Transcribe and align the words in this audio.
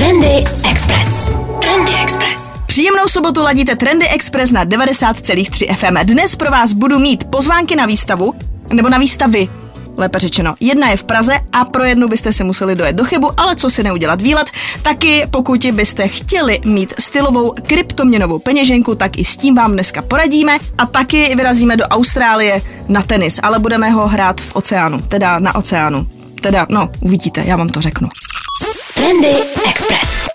Trendy 0.00 0.44
Express. 0.70 1.32
Trendy 1.60 1.92
Express. 2.02 2.62
Příjemnou 2.66 3.08
sobotu 3.08 3.42
ladíte 3.42 3.76
Trendy 3.76 4.08
Express 4.08 4.52
na 4.52 4.64
90,3 4.64 5.74
FM. 5.74 6.06
Dnes 6.06 6.36
pro 6.36 6.50
vás 6.50 6.72
budu 6.72 6.98
mít 6.98 7.24
pozvánky 7.24 7.76
na 7.76 7.86
výstavu, 7.86 8.34
nebo 8.72 8.88
na 8.88 8.98
výstavy, 8.98 9.48
lépe 9.96 10.18
řečeno. 10.18 10.54
Jedna 10.60 10.88
je 10.90 10.96
v 10.96 11.04
Praze 11.04 11.38
a 11.52 11.64
pro 11.64 11.84
jednu 11.84 12.08
byste 12.08 12.32
si 12.32 12.44
museli 12.44 12.74
dojet 12.74 12.92
do 12.92 13.04
chybu, 13.04 13.40
ale 13.40 13.56
co 13.56 13.70
si 13.70 13.82
neudělat 13.82 14.22
výlet, 14.22 14.50
taky 14.82 15.26
pokud 15.30 15.66
byste 15.72 16.08
chtěli 16.08 16.60
mít 16.64 16.94
stylovou 16.98 17.54
kryptoměnovou 17.66 18.38
peněženku, 18.38 18.94
tak 18.94 19.18
i 19.18 19.24
s 19.24 19.36
tím 19.36 19.54
vám 19.54 19.72
dneska 19.72 20.02
poradíme 20.02 20.58
a 20.78 20.86
taky 20.86 21.34
vyrazíme 21.36 21.76
do 21.76 21.84
Austrálie 21.84 22.62
na 22.88 23.02
tenis, 23.02 23.40
ale 23.42 23.58
budeme 23.58 23.90
ho 23.90 24.08
hrát 24.08 24.40
v 24.40 24.56
oceánu, 24.56 24.98
teda 24.98 25.38
na 25.38 25.54
oceánu. 25.54 26.06
Teda, 26.42 26.66
no, 26.70 26.88
uvidíte, 27.00 27.42
já 27.46 27.56
vám 27.56 27.68
to 27.68 27.80
řeknu. 27.80 28.08
Trendy 28.94 29.34
Express. 29.70 30.28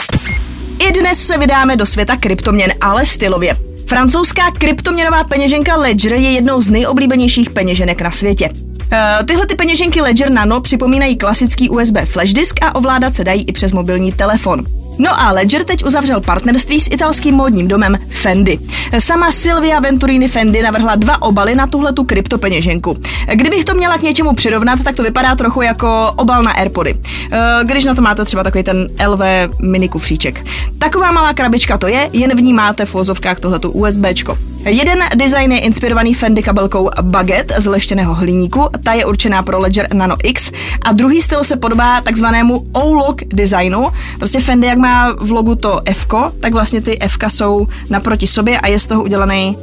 I 0.80 0.92
dnes 0.92 1.28
se 1.28 1.38
vydáme 1.38 1.76
do 1.76 1.86
světa 1.86 2.18
kryptoměn, 2.18 2.74
ale 2.82 3.06
stylově. 3.06 3.58
Francouzská 3.88 4.52
kryptoměnová 4.52 5.24
peněženka 5.24 5.76
Ledger 5.76 6.14
je 6.14 6.32
jednou 6.32 6.62
z 6.62 6.70
nejoblíbenějších 6.70 7.50
peněženek 7.50 8.02
na 8.02 8.12
světě. 8.12 8.50
Uh, 8.50 9.26
tyhle 9.26 9.46
ty 9.48 9.56
peněženky 9.56 10.02
Ledger 10.02 10.32
Nano 10.32 10.62
připomínají 10.62 11.18
klasický 11.18 11.70
USB 11.70 11.98
flash 12.06 12.34
disk 12.34 12.56
a 12.62 12.76
ovládat 12.76 13.16
se 13.16 13.24
dají 13.24 13.44
i 13.48 13.52
přes 13.52 13.72
mobilní 13.72 14.12
telefon. 14.12 14.66
No 14.98 15.22
a 15.22 15.32
Ledger 15.32 15.64
teď 15.64 15.86
uzavřel 15.86 16.22
partnerství 16.22 16.80
s 16.80 16.88
italským 16.92 17.36
módním 17.36 17.68
domem 17.68 17.98
Fendi. 18.10 18.60
Sama 19.00 19.32
Silvia 19.32 19.80
Venturini 19.80 20.28
Fendi 20.28 20.62
navrhla 20.62 20.96
dva 20.96 21.22
obaly 21.22 21.56
na 21.56 21.68
tuhletu 21.68 22.04
kryptopeněženku. 22.04 22.98
Kdybych 23.34 23.66
to 23.66 23.74
měla 23.74 23.98
k 23.98 24.02
něčemu 24.02 24.34
přirovnat, 24.34 24.84
tak 24.84 24.96
to 24.96 25.04
vypadá 25.04 25.36
trochu 25.36 25.62
jako 25.62 26.14
obal 26.16 26.44
na 26.44 26.52
Airpody. 26.52 26.96
Eh, 27.32 27.40
když 27.64 27.86
na 27.86 27.96
to 27.96 28.02
máte 28.02 28.26
třeba 28.26 28.44
takový 28.44 28.64
ten 28.64 28.90
LV 29.08 29.20
mini 29.62 29.90
kufříček. 29.90 30.46
Taková 30.78 31.12
malá 31.12 31.34
krabička 31.34 31.78
to 31.78 31.88
je, 31.88 32.10
jen 32.14 32.38
v 32.38 32.42
ní 32.42 32.54
máte 32.54 32.86
v 32.86 32.94
vozovkách 32.94 33.40
tohletu 33.40 33.72
USBčko. 33.72 34.38
Jeden 34.66 35.00
design 35.16 35.52
je 35.52 35.60
inspirovaný 35.60 36.14
Fendi 36.14 36.44
kabelkou 36.44 36.90
Baguette 37.02 37.62
z 37.62 37.66
leštěného 37.68 38.14
hliníku, 38.14 38.70
ta 38.84 38.94
je 38.94 39.06
určená 39.06 39.44
pro 39.44 39.60
Ledger 39.60 39.88
Nano 39.94 40.16
X 40.24 40.52
a 40.82 40.92
druhý 40.92 41.22
styl 41.22 41.44
se 41.44 41.58
podobá 41.58 42.02
takzvanému 42.02 42.68
O-Log 42.72 43.24
designu. 43.34 43.88
Prostě 44.18 44.40
Fendi, 44.40 44.68
jak 44.68 44.78
má 44.86 45.14
v 45.18 45.32
logu 45.32 45.56
to 45.56 45.82
F, 45.86 46.08
tak 46.40 46.54
vlastně 46.54 46.82
ty 46.82 47.00
F 47.00 47.18
jsou 47.28 47.68
naproti 47.90 48.28
sobě 48.28 48.60
a 48.60 48.68
je 48.68 48.80
z 48.80 48.88
toho 48.88 49.04
udělaný 49.04 49.58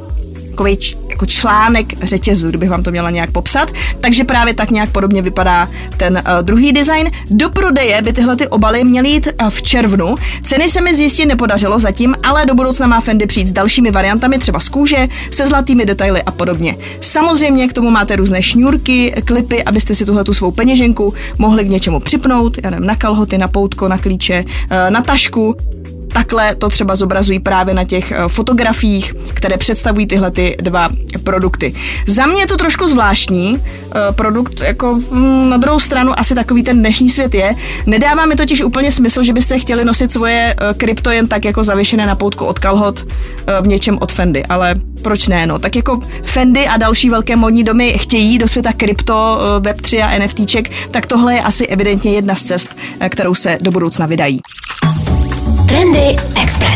takový 0.53 0.77
jako 1.09 1.25
článek 1.25 2.03
řetězu, 2.03 2.49
kdybych 2.49 2.69
vám 2.69 2.83
to 2.83 2.91
měla 2.91 3.09
nějak 3.09 3.31
popsat. 3.31 3.71
Takže 4.01 4.23
právě 4.23 4.53
tak 4.53 4.71
nějak 4.71 4.89
podobně 4.89 5.21
vypadá 5.21 5.67
ten 5.97 6.13
uh, 6.13 6.41
druhý 6.41 6.71
design. 6.71 7.11
Do 7.29 7.49
prodeje 7.49 8.01
by 8.01 8.13
tyhle 8.13 8.35
ty 8.35 8.47
obaly 8.47 8.83
měly 8.83 9.09
jít 9.09 9.27
uh, 9.41 9.49
v 9.49 9.61
červnu. 9.61 10.15
Ceny 10.43 10.69
se 10.69 10.81
mi 10.81 10.95
zjistit 10.95 11.25
nepodařilo 11.25 11.79
zatím, 11.79 12.15
ale 12.23 12.45
do 12.45 12.55
budoucna 12.55 12.87
má 12.87 13.01
Fendi 13.01 13.25
přijít 13.25 13.47
s 13.47 13.51
dalšími 13.51 13.91
variantami, 13.91 14.39
třeba 14.39 14.59
z 14.59 14.69
kůže, 14.69 15.07
se 15.31 15.47
zlatými 15.47 15.85
detaily 15.85 16.23
a 16.23 16.31
podobně. 16.31 16.77
Samozřejmě 17.01 17.67
k 17.67 17.73
tomu 17.73 17.89
máte 17.89 18.15
různé 18.15 18.41
šňůrky, 18.41 19.13
klipy, 19.25 19.63
abyste 19.63 19.95
si 19.95 20.05
tuhle 20.05 20.23
tu 20.23 20.33
svou 20.33 20.51
peněženku 20.51 21.13
mohli 21.37 21.65
k 21.65 21.69
něčemu 21.69 21.99
připnout, 21.99 22.57
já 22.63 22.69
nevím, 22.69 22.87
na 22.87 22.95
kalhoty, 22.95 23.37
na 23.37 23.47
poutko, 23.47 23.87
na 23.87 23.97
klíče, 23.97 24.43
uh, 24.43 24.93
na 24.93 25.01
tašku 25.01 25.55
takhle 26.13 26.55
to 26.55 26.69
třeba 26.69 26.95
zobrazují 26.95 27.39
právě 27.39 27.73
na 27.73 27.83
těch 27.83 28.11
eh, 28.11 28.17
fotografiích, 28.27 29.13
které 29.33 29.57
představují 29.57 30.07
tyhle 30.07 30.31
ty 30.31 30.55
dva 30.61 30.89
produkty. 31.23 31.73
Za 32.07 32.25
mě 32.25 32.41
je 32.41 32.47
to 32.47 32.57
trošku 32.57 32.87
zvláštní 32.87 33.59
eh, 33.59 34.11
produkt, 34.11 34.61
jako 34.61 34.95
mm, 35.11 35.49
na 35.49 35.57
druhou 35.57 35.79
stranu 35.79 36.19
asi 36.19 36.35
takový 36.35 36.63
ten 36.63 36.79
dnešní 36.79 37.09
svět 37.09 37.35
je. 37.35 37.55
Nedává 37.85 38.25
mi 38.25 38.35
totiž 38.35 38.63
úplně 38.63 38.91
smysl, 38.91 39.23
že 39.23 39.33
byste 39.33 39.59
chtěli 39.59 39.85
nosit 39.85 40.11
svoje 40.11 40.55
eh, 40.57 40.73
krypto 40.73 41.11
jen 41.11 41.27
tak 41.27 41.45
jako 41.45 41.63
zavěšené 41.63 42.05
na 42.05 42.15
poutku 42.15 42.45
od 42.45 42.59
kalhot 42.59 43.07
v 43.61 43.67
něčem 43.67 43.97
od 44.01 44.11
Fendi, 44.11 44.45
ale 44.45 44.75
proč 45.01 45.27
ne, 45.27 45.47
no. 45.47 45.59
Tak 45.59 45.75
jako 45.75 45.99
Fendi 46.23 46.67
a 46.67 46.77
další 46.77 47.09
velké 47.09 47.35
modní 47.35 47.63
domy 47.63 47.95
chtějí 47.99 48.37
do 48.37 48.47
světa 48.47 48.73
krypto, 48.73 49.39
Web3 49.59 50.05
a 50.05 50.19
NFTček, 50.19 50.69
tak 50.91 51.05
tohle 51.05 51.33
je 51.33 51.41
asi 51.41 51.67
evidentně 51.67 52.11
jedna 52.11 52.35
z 52.35 52.43
cest, 52.43 52.77
kterou 53.09 53.35
se 53.35 53.57
do 53.61 53.71
budoucna 53.71 54.05
vydají. 54.05 54.39
Trendy 55.73 56.13
Express. 56.37 56.72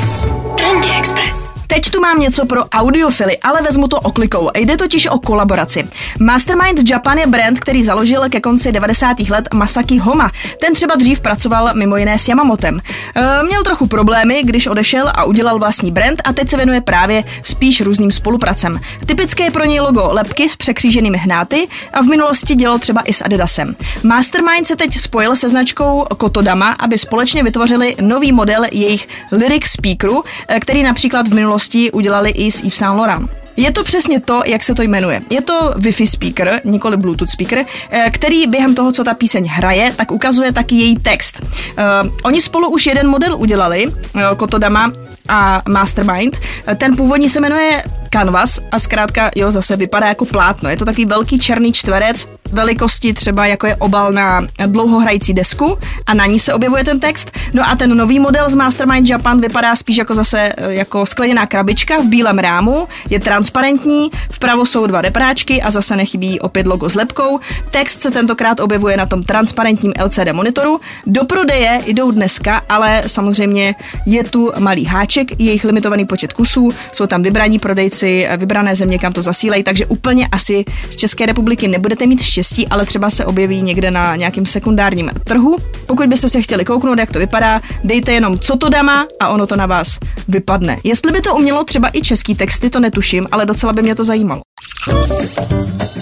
Teď 1.67 1.89
tu 1.89 2.01
mám 2.01 2.19
něco 2.19 2.45
pro 2.45 2.65
audiofily, 2.65 3.37
ale 3.37 3.61
vezmu 3.61 3.87
to 3.87 3.99
oklikou. 3.99 4.49
Jde 4.55 4.77
totiž 4.77 5.07
o 5.07 5.19
kolaboraci. 5.19 5.87
Mastermind 6.19 6.89
Japan 6.89 7.17
je 7.17 7.27
brand, 7.27 7.59
který 7.59 7.83
založil 7.83 8.21
ke 8.29 8.41
konci 8.41 8.71
90. 8.71 9.19
let 9.19 9.49
Masaki 9.53 9.97
Homa. 9.97 10.31
Ten 10.61 10.73
třeba 10.73 10.95
dřív 10.95 11.19
pracoval 11.19 11.69
mimo 11.73 11.97
jiné 11.97 12.19
s 12.19 12.27
Yamamotem. 12.27 12.81
E, 13.15 13.43
měl 13.43 13.63
trochu 13.63 13.87
problémy, 13.87 14.43
když 14.43 14.67
odešel 14.67 15.11
a 15.15 15.23
udělal 15.23 15.59
vlastní 15.59 15.91
brand 15.91 16.21
a 16.23 16.33
teď 16.33 16.49
se 16.49 16.57
věnuje 16.57 16.81
právě 16.81 17.23
spíš 17.43 17.81
různým 17.81 18.11
spolupracem. 18.11 18.79
Typické 19.05 19.43
je 19.43 19.51
pro 19.51 19.65
něj 19.65 19.79
logo 19.79 20.09
lepky 20.11 20.49
s 20.49 20.55
překříženými 20.55 21.17
hnáty 21.17 21.67
a 21.93 22.01
v 22.01 22.05
minulosti 22.05 22.55
dělal 22.55 22.79
třeba 22.79 23.01
i 23.01 23.13
s 23.13 23.21
Adidasem. 23.21 23.75
Mastermind 24.03 24.67
se 24.67 24.75
teď 24.75 24.97
spojil 24.97 25.35
se 25.35 25.49
značkou 25.49 26.05
Kotodama, 26.17 26.71
aby 26.71 26.97
společně 26.97 27.43
vytvořili 27.43 27.95
nový 28.01 28.31
model 28.31 28.63
jejich 28.71 29.07
Lyric 29.31 29.65
Speakeru, 29.65 30.23
e, 30.47 30.59
který 30.59 30.83
například 30.83 31.27
v 31.27 31.33
minulosti 31.33 31.56
minulosti 31.57 31.91
udělali 31.91 32.29
i 32.29 32.51
s 32.51 32.63
Yves 32.63 32.77
Saint 32.77 32.97
Laurent. 32.97 33.29
Je 33.57 33.71
to 33.71 33.83
přesně 33.83 34.19
to, 34.19 34.41
jak 34.45 34.63
se 34.63 34.75
to 34.75 34.81
jmenuje. 34.81 35.21
Je 35.29 35.41
to 35.41 35.73
Wi-Fi 35.75 36.05
speaker, 36.05 36.61
nikoli 36.63 36.97
Bluetooth 36.97 37.29
speaker, 37.29 37.65
eh, 37.89 38.09
který 38.13 38.47
během 38.47 38.75
toho, 38.75 38.91
co 38.91 39.03
ta 39.03 39.13
píseň 39.13 39.47
hraje, 39.47 39.93
tak 39.95 40.11
ukazuje 40.11 40.53
taky 40.53 40.75
její 40.75 40.95
text. 40.95 41.41
Uh, 41.41 42.11
oni 42.23 42.41
spolu 42.41 42.69
už 42.69 42.85
jeden 42.85 43.07
model 43.07 43.35
udělali, 43.37 43.87
uh, 43.87 44.21
Kotodama 44.37 44.91
a 45.29 45.61
Mastermind. 45.69 46.37
Ten 46.77 46.95
původní 46.95 47.29
se 47.29 47.39
jmenuje 47.39 47.83
Canvas 48.09 48.59
a 48.71 48.79
zkrátka, 48.79 49.31
jo, 49.35 49.51
zase 49.51 49.75
vypadá 49.75 50.07
jako 50.07 50.25
plátno. 50.25 50.69
Je 50.69 50.77
to 50.77 50.85
takový 50.85 51.05
velký 51.05 51.39
černý 51.39 51.73
čtverec, 51.73 52.29
velikosti 52.51 53.13
třeba 53.13 53.45
jako 53.45 53.67
je 53.67 53.75
obal 53.75 54.11
na 54.11 54.47
dlouhohrající 54.65 55.33
desku 55.33 55.77
a 56.05 56.13
na 56.13 56.25
ní 56.25 56.39
se 56.39 56.53
objevuje 56.53 56.83
ten 56.83 56.99
text. 56.99 57.31
No 57.53 57.69
a 57.69 57.75
ten 57.75 57.97
nový 57.97 58.19
model 58.19 58.49
z 58.49 58.55
Mastermind 58.55 59.09
Japan 59.09 59.41
vypadá 59.41 59.75
spíš 59.75 59.97
jako 59.97 60.15
zase 60.15 60.53
eh, 60.57 60.73
jako 60.73 61.05
skleněná 61.05 61.45
krabička 61.45 61.97
v 61.97 62.07
bílém 62.07 62.39
rámu, 62.39 62.87
je 63.09 63.19
transparentní, 63.19 64.11
vpravo 64.31 64.65
jsou 64.65 64.87
dva 64.87 65.01
repráčky 65.01 65.61
a 65.61 65.71
zase 65.71 65.95
nechybí 65.95 66.39
opět 66.39 66.67
logo 66.67 66.89
s 66.89 66.95
lepkou. 66.95 67.39
Text 67.71 68.01
se 68.01 68.11
tentokrát 68.11 68.59
objevuje 68.59 68.97
na 68.97 69.05
tom 69.05 69.23
transparentním 69.23 69.93
LCD 70.03 70.31
monitoru. 70.31 70.79
Do 71.05 71.23
prodeje 71.23 71.81
jdou 71.85 72.11
dneska, 72.11 72.61
ale 72.69 73.03
samozřejmě 73.07 73.75
je 74.05 74.23
tu 74.23 74.51
malý 74.59 74.85
háček, 74.85 75.41
jejich 75.41 75.63
limitovaný 75.63 76.05
počet 76.05 76.33
kusů, 76.33 76.71
jsou 76.91 77.07
tam 77.07 77.23
vybraní 77.23 77.59
prodejci, 77.59 78.27
vybrané 78.37 78.75
země, 78.75 78.99
kam 78.99 79.13
to 79.13 79.21
zasílají, 79.21 79.63
takže 79.63 79.85
úplně 79.85 80.27
asi 80.31 80.65
z 80.89 80.95
České 80.95 81.25
republiky 81.25 81.67
nebudete 81.67 82.05
mít 82.05 82.21
štěstí, 82.21 82.36
ale 82.67 82.85
třeba 82.85 83.09
se 83.09 83.25
objeví 83.25 83.61
někde 83.61 83.91
na 83.91 84.15
nějakém 84.15 84.45
sekundárním 84.45 85.11
trhu. 85.23 85.57
Pokud 85.85 86.07
byste 86.07 86.29
se 86.29 86.41
chtěli 86.41 86.65
kouknout, 86.65 86.99
jak 86.99 87.11
to 87.11 87.19
vypadá, 87.19 87.61
dejte 87.83 88.11
jenom 88.11 88.39
co 88.39 88.57
to 88.57 88.69
dama 88.69 89.07
a 89.19 89.27
ono 89.29 89.47
to 89.47 89.55
na 89.55 89.65
vás 89.65 89.99
vypadne. 90.27 90.77
Jestli 90.83 91.11
by 91.11 91.21
to 91.21 91.35
umělo 91.35 91.63
třeba 91.63 91.89
i 91.93 92.01
český 92.01 92.35
texty, 92.35 92.69
to 92.69 92.79
netuším, 92.79 93.27
ale 93.31 93.45
docela 93.45 93.73
by 93.73 93.81
mě 93.81 93.95
to 93.95 94.03
zajímalo. 94.03 94.41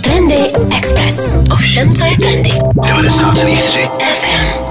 Trendy 0.02 0.36
Express. 0.78 1.40
Ovšem, 1.54 1.96
co 1.96 2.06
je 2.06 2.18
trendy? 2.18 2.50
90,3 2.50 3.90
FM. 3.90 4.65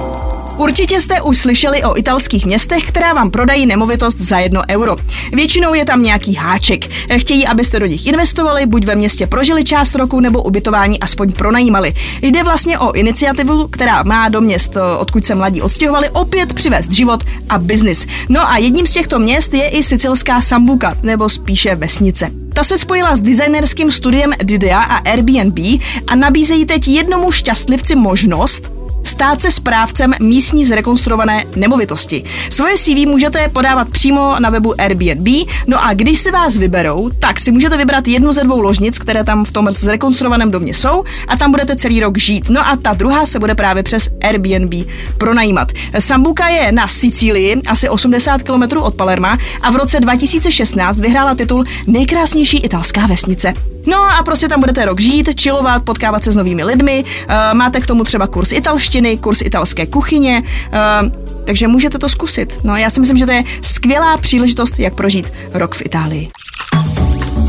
Určitě 0.57 1.01
jste 1.01 1.21
už 1.21 1.37
slyšeli 1.37 1.83
o 1.83 1.97
italských 1.97 2.45
městech, 2.45 2.83
která 2.83 3.13
vám 3.13 3.31
prodají 3.31 3.65
nemovitost 3.65 4.21
za 4.21 4.39
jedno 4.39 4.61
euro. 4.69 4.97
Většinou 5.33 5.73
je 5.73 5.85
tam 5.85 6.03
nějaký 6.03 6.35
háček. 6.35 6.85
Chtějí, 7.17 7.47
abyste 7.47 7.79
do 7.79 7.85
nich 7.85 8.07
investovali, 8.07 8.65
buď 8.65 8.85
ve 8.85 8.95
městě 8.95 9.27
prožili 9.27 9.63
část 9.63 9.95
roku, 9.95 10.19
nebo 10.19 10.43
ubytování 10.43 10.99
aspoň 10.99 11.31
pronajímali. 11.33 11.93
Jde 12.21 12.43
vlastně 12.43 12.79
o 12.79 12.91
iniciativu, 12.91 13.67
která 13.67 14.03
má 14.03 14.29
do 14.29 14.41
měst, 14.41 14.77
odkud 14.99 15.25
se 15.25 15.35
mladí 15.35 15.61
odstěhovali, 15.61 16.09
opět 16.09 16.53
přivést 16.53 16.91
život 16.91 17.23
a 17.49 17.57
biznis. 17.57 18.07
No 18.29 18.49
a 18.49 18.57
jedním 18.57 18.85
z 18.85 18.93
těchto 18.93 19.19
měst 19.19 19.53
je 19.53 19.69
i 19.69 19.83
sicilská 19.83 20.41
Sambuka, 20.41 20.97
nebo 21.03 21.29
spíše 21.29 21.75
vesnice. 21.75 22.29
Ta 22.53 22.63
se 22.63 22.77
spojila 22.77 23.15
s 23.15 23.21
designerským 23.21 23.91
studiem 23.91 24.33
Didea 24.43 24.79
a 24.81 24.95
Airbnb 24.95 25.59
a 26.07 26.15
nabízejí 26.15 26.65
teď 26.65 26.87
jednomu 26.87 27.31
šťastlivci 27.31 27.95
možnost, 27.95 28.71
stát 29.07 29.41
se 29.41 29.51
správcem 29.51 30.13
místní 30.19 30.65
zrekonstruované 30.65 31.45
nemovitosti. 31.55 32.23
Svoje 32.49 32.77
CV 32.77 32.89
můžete 32.89 33.49
podávat 33.49 33.89
přímo 33.89 34.35
na 34.39 34.49
webu 34.49 34.81
Airbnb, 34.81 35.27
no 35.67 35.85
a 35.85 35.93
když 35.93 36.19
se 36.19 36.31
vás 36.31 36.57
vyberou, 36.57 37.09
tak 37.19 37.39
si 37.39 37.51
můžete 37.51 37.77
vybrat 37.77 38.07
jednu 38.07 38.31
ze 38.31 38.43
dvou 38.43 38.61
ložnic, 38.61 38.99
které 38.99 39.23
tam 39.23 39.45
v 39.45 39.51
tom 39.51 39.71
zrekonstruovaném 39.71 40.51
domě 40.51 40.73
jsou 40.73 41.03
a 41.27 41.37
tam 41.37 41.51
budete 41.51 41.75
celý 41.75 41.99
rok 41.99 42.17
žít. 42.17 42.49
No 42.49 42.67
a 42.67 42.75
ta 42.75 42.93
druhá 42.93 43.25
se 43.25 43.39
bude 43.39 43.55
právě 43.55 43.83
přes 43.83 44.09
Airbnb 44.21 44.73
pronajímat. 45.17 45.71
Sambuka 45.99 46.47
je 46.47 46.71
na 46.71 46.87
Sicílii, 46.87 47.61
asi 47.67 47.89
80 47.89 48.43
km 48.43 48.77
od 48.77 48.95
Palerma 48.95 49.37
a 49.61 49.71
v 49.71 49.75
roce 49.75 49.99
2016 49.99 50.99
vyhrála 50.99 51.35
titul 51.35 51.63
Nejkrásnější 51.87 52.57
italská 52.57 53.05
vesnice. 53.07 53.53
No 53.87 53.97
a 54.19 54.23
prostě 54.23 54.47
tam 54.47 54.59
budete 54.59 54.85
rok 54.85 54.99
žít, 54.99 55.41
chillovat, 55.41 55.83
potkávat 55.83 56.23
se 56.23 56.31
s 56.31 56.35
novými 56.35 56.63
lidmi, 56.63 57.03
uh, 57.03 57.57
máte 57.57 57.79
k 57.79 57.87
tomu 57.87 58.03
třeba 58.03 58.27
kurz 58.27 58.51
italštiny, 58.51 58.94
kurz 59.17 59.41
italské 59.41 59.85
kuchyně, 59.85 60.43
uh, 60.43 61.11
takže 61.45 61.67
můžete 61.67 61.97
to 61.97 62.09
zkusit. 62.09 62.59
No 62.63 62.75
já 62.75 62.89
si 62.89 62.99
myslím, 62.99 63.17
že 63.17 63.25
to 63.25 63.31
je 63.31 63.43
skvělá 63.61 64.17
příležitost, 64.17 64.79
jak 64.79 64.93
prožít 64.93 65.33
rok 65.53 65.75
v 65.75 65.81
Itálii. 65.85 66.31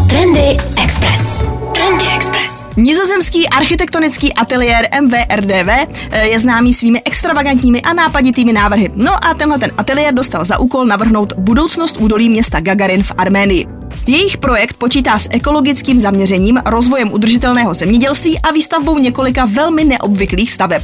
Trendy 0.08 0.56
Express. 0.82 1.44
Trendy 1.74 2.04
Express. 2.16 2.76
Nizozemský 2.76 3.48
architektonický 3.48 4.32
ateliér 4.34 4.88
MVRDV 5.00 5.68
eh, 5.68 6.26
je 6.26 6.38
známý 6.38 6.72
svými 6.72 7.02
extravagantními 7.04 7.82
a 7.82 7.92
nápaditými 7.92 8.52
návrhy. 8.52 8.90
No 8.94 9.24
a 9.24 9.34
tenhle 9.34 9.58
ten 9.58 9.70
ateliér 9.76 10.14
dostal 10.14 10.44
za 10.44 10.58
úkol 10.58 10.86
navrhnout 10.86 11.32
budoucnost 11.38 11.96
údolí 11.96 12.28
města 12.28 12.60
Gagarin 12.60 13.02
v 13.02 13.12
Arménii. 13.18 13.66
Jejich 14.06 14.36
projekt 14.38 14.76
počítá 14.76 15.18
s 15.18 15.28
ekologickým 15.30 16.00
zaměřením, 16.00 16.62
rozvojem 16.64 17.12
udržitelného 17.12 17.74
zemědělství 17.74 18.38
a 18.38 18.52
výstavbou 18.52 18.98
několika 18.98 19.44
velmi 19.44 19.84
neobvyklých 19.84 20.52
staveb. 20.52 20.82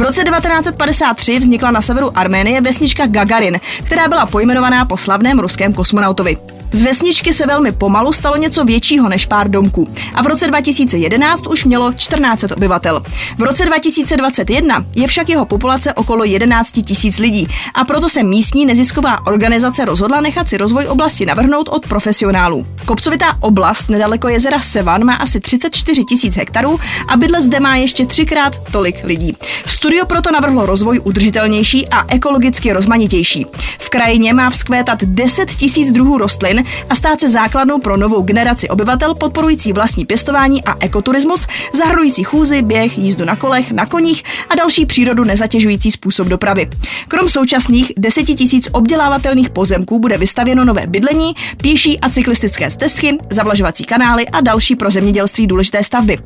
V 0.00 0.02
roce 0.02 0.24
1953 0.24 1.38
vznikla 1.38 1.70
na 1.70 1.80
severu 1.80 2.18
Arménie 2.18 2.60
vesnička 2.60 3.06
Gagarin, 3.06 3.60
která 3.84 4.08
byla 4.08 4.26
pojmenovaná 4.26 4.84
po 4.84 4.96
slavném 4.96 5.38
ruském 5.38 5.72
kosmonautovi. 5.72 6.36
Z 6.72 6.82
vesničky 6.82 7.32
se 7.32 7.46
velmi 7.46 7.72
pomalu 7.72 8.12
stalo 8.12 8.36
něco 8.36 8.64
většího 8.64 9.08
než 9.08 9.26
pár 9.26 9.50
domků 9.50 9.88
a 10.14 10.22
v 10.22 10.26
roce 10.26 10.46
2011 10.46 11.46
už 11.46 11.64
mělo 11.64 11.92
14 11.92 12.44
obyvatel. 12.56 13.02
V 13.38 13.42
roce 13.42 13.64
2021 13.64 14.84
je 14.94 15.06
však 15.06 15.28
jeho 15.28 15.44
populace 15.44 15.94
okolo 15.94 16.24
11 16.24 16.72
tisíc 16.84 17.18
lidí 17.18 17.48
a 17.74 17.84
proto 17.84 18.08
se 18.08 18.22
místní 18.22 18.66
nezisková 18.66 19.26
organizace 19.26 19.84
rozhodla 19.84 20.20
nechat 20.20 20.48
si 20.48 20.56
rozvoj 20.56 20.86
oblasti 20.86 21.26
navrhnout 21.26 21.68
od 21.68 21.88
profesionálů. 21.88 22.66
Kopcovitá 22.84 23.36
oblast 23.40 23.88
nedaleko 23.88 24.28
jezera 24.28 24.60
Sevan 24.60 25.04
má 25.04 25.14
asi 25.14 25.40
34 25.40 26.04
tisíc 26.04 26.36
hektarů 26.36 26.80
a 27.08 27.16
bydle 27.16 27.42
zde 27.42 27.60
má 27.60 27.76
ještě 27.76 28.06
třikrát 28.06 28.70
tolik 28.72 29.04
lidí. 29.04 29.36
Studio 29.66 30.06
proto 30.06 30.30
navrhlo 30.30 30.66
rozvoj 30.66 31.00
udržitelnější 31.04 31.88
a 31.88 32.04
ekologicky 32.08 32.72
rozmanitější. 32.72 33.46
V 33.78 33.90
krajině 33.90 34.32
má 34.32 34.50
vzkvétat 34.50 34.98
10 35.04 35.50
tisíc 35.50 35.92
druhů 35.92 36.18
rostlin 36.18 36.59
a 36.88 36.94
stát 36.94 37.20
se 37.20 37.28
základnou 37.28 37.78
pro 37.78 37.96
novou 37.96 38.22
generaci 38.22 38.68
obyvatel 38.68 39.14
podporující 39.14 39.72
vlastní 39.72 40.04
pěstování 40.04 40.64
a 40.64 40.76
ekoturismus, 40.80 41.46
zahrnující 41.72 42.24
chůzy, 42.24 42.62
běh, 42.62 42.98
jízdu 42.98 43.24
na 43.24 43.36
kolech, 43.36 43.72
na 43.72 43.86
koních 43.86 44.22
a 44.48 44.54
další 44.54 44.86
přírodu 44.86 45.24
nezatěžující 45.24 45.90
způsob 45.90 46.28
dopravy. 46.28 46.70
Krom 47.08 47.28
současných 47.28 47.92
10 47.96 48.22
tisíc 48.22 48.68
obdělávatelných 48.72 49.50
pozemků 49.50 49.98
bude 49.98 50.18
vystavěno 50.18 50.64
nové 50.64 50.86
bydlení, 50.86 51.34
pěší 51.62 52.00
a 52.00 52.08
cyklistické 52.10 52.70
stezky, 52.70 53.18
zavlažovací 53.30 53.84
kanály 53.84 54.28
a 54.28 54.40
další 54.40 54.76
pro 54.76 54.90
zemědělství 54.90 55.46
důležité 55.46 55.84
stavby. 55.84 56.18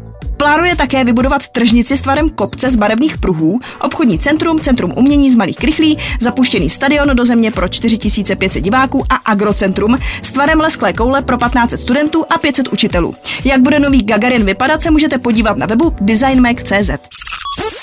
Plánuje 0.44 0.76
také 0.76 1.04
vybudovat 1.04 1.48
tržnici 1.48 1.96
s 1.96 2.00
tvarem 2.00 2.30
kopce 2.30 2.70
z 2.70 2.76
barevných 2.76 3.18
pruhů, 3.18 3.60
obchodní 3.80 4.18
centrum, 4.18 4.60
centrum 4.60 4.92
umění 4.96 5.30
z 5.30 5.34
malých 5.34 5.56
krychlí, 5.56 5.98
zapuštěný 6.20 6.70
stadion 6.70 7.16
do 7.16 7.24
země 7.24 7.50
pro 7.50 7.68
4500 7.68 8.62
diváků 8.62 9.04
a 9.10 9.14
agrocentrum 9.14 9.98
s 10.22 10.32
tvarem 10.32 10.60
lesklé 10.60 10.92
koule 10.92 11.22
pro 11.22 11.38
15 11.38 11.70
studentů 11.70 12.24
a 12.30 12.38
500 12.38 12.68
učitelů. 12.68 13.14
Jak 13.44 13.60
bude 13.60 13.80
nový 13.80 14.02
Gagarin 14.02 14.44
vypadat, 14.44 14.82
se 14.82 14.90
můžete 14.90 15.18
podívat 15.18 15.56
na 15.56 15.66
webu 15.66 15.96
designmag.cz. 16.00 16.90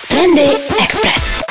Trendy 0.08 0.50
Express. 0.84 1.51